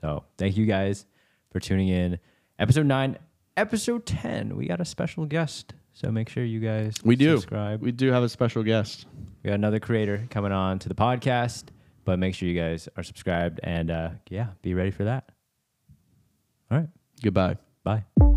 [0.00, 1.06] So thank you guys
[1.52, 2.18] for tuning in.
[2.58, 3.18] Episode nine,
[3.56, 5.72] episode 10, we got a special guest.
[5.92, 7.36] So make sure you guys We do.
[7.36, 7.82] subscribe.
[7.82, 9.06] We do have a special guest.
[9.44, 11.64] We got another creator coming on to the podcast,
[12.04, 15.30] but make sure you guys are subscribed and uh, yeah, be ready for that.
[16.70, 16.88] All right.
[17.22, 17.58] Goodbye.
[17.84, 18.31] Bye.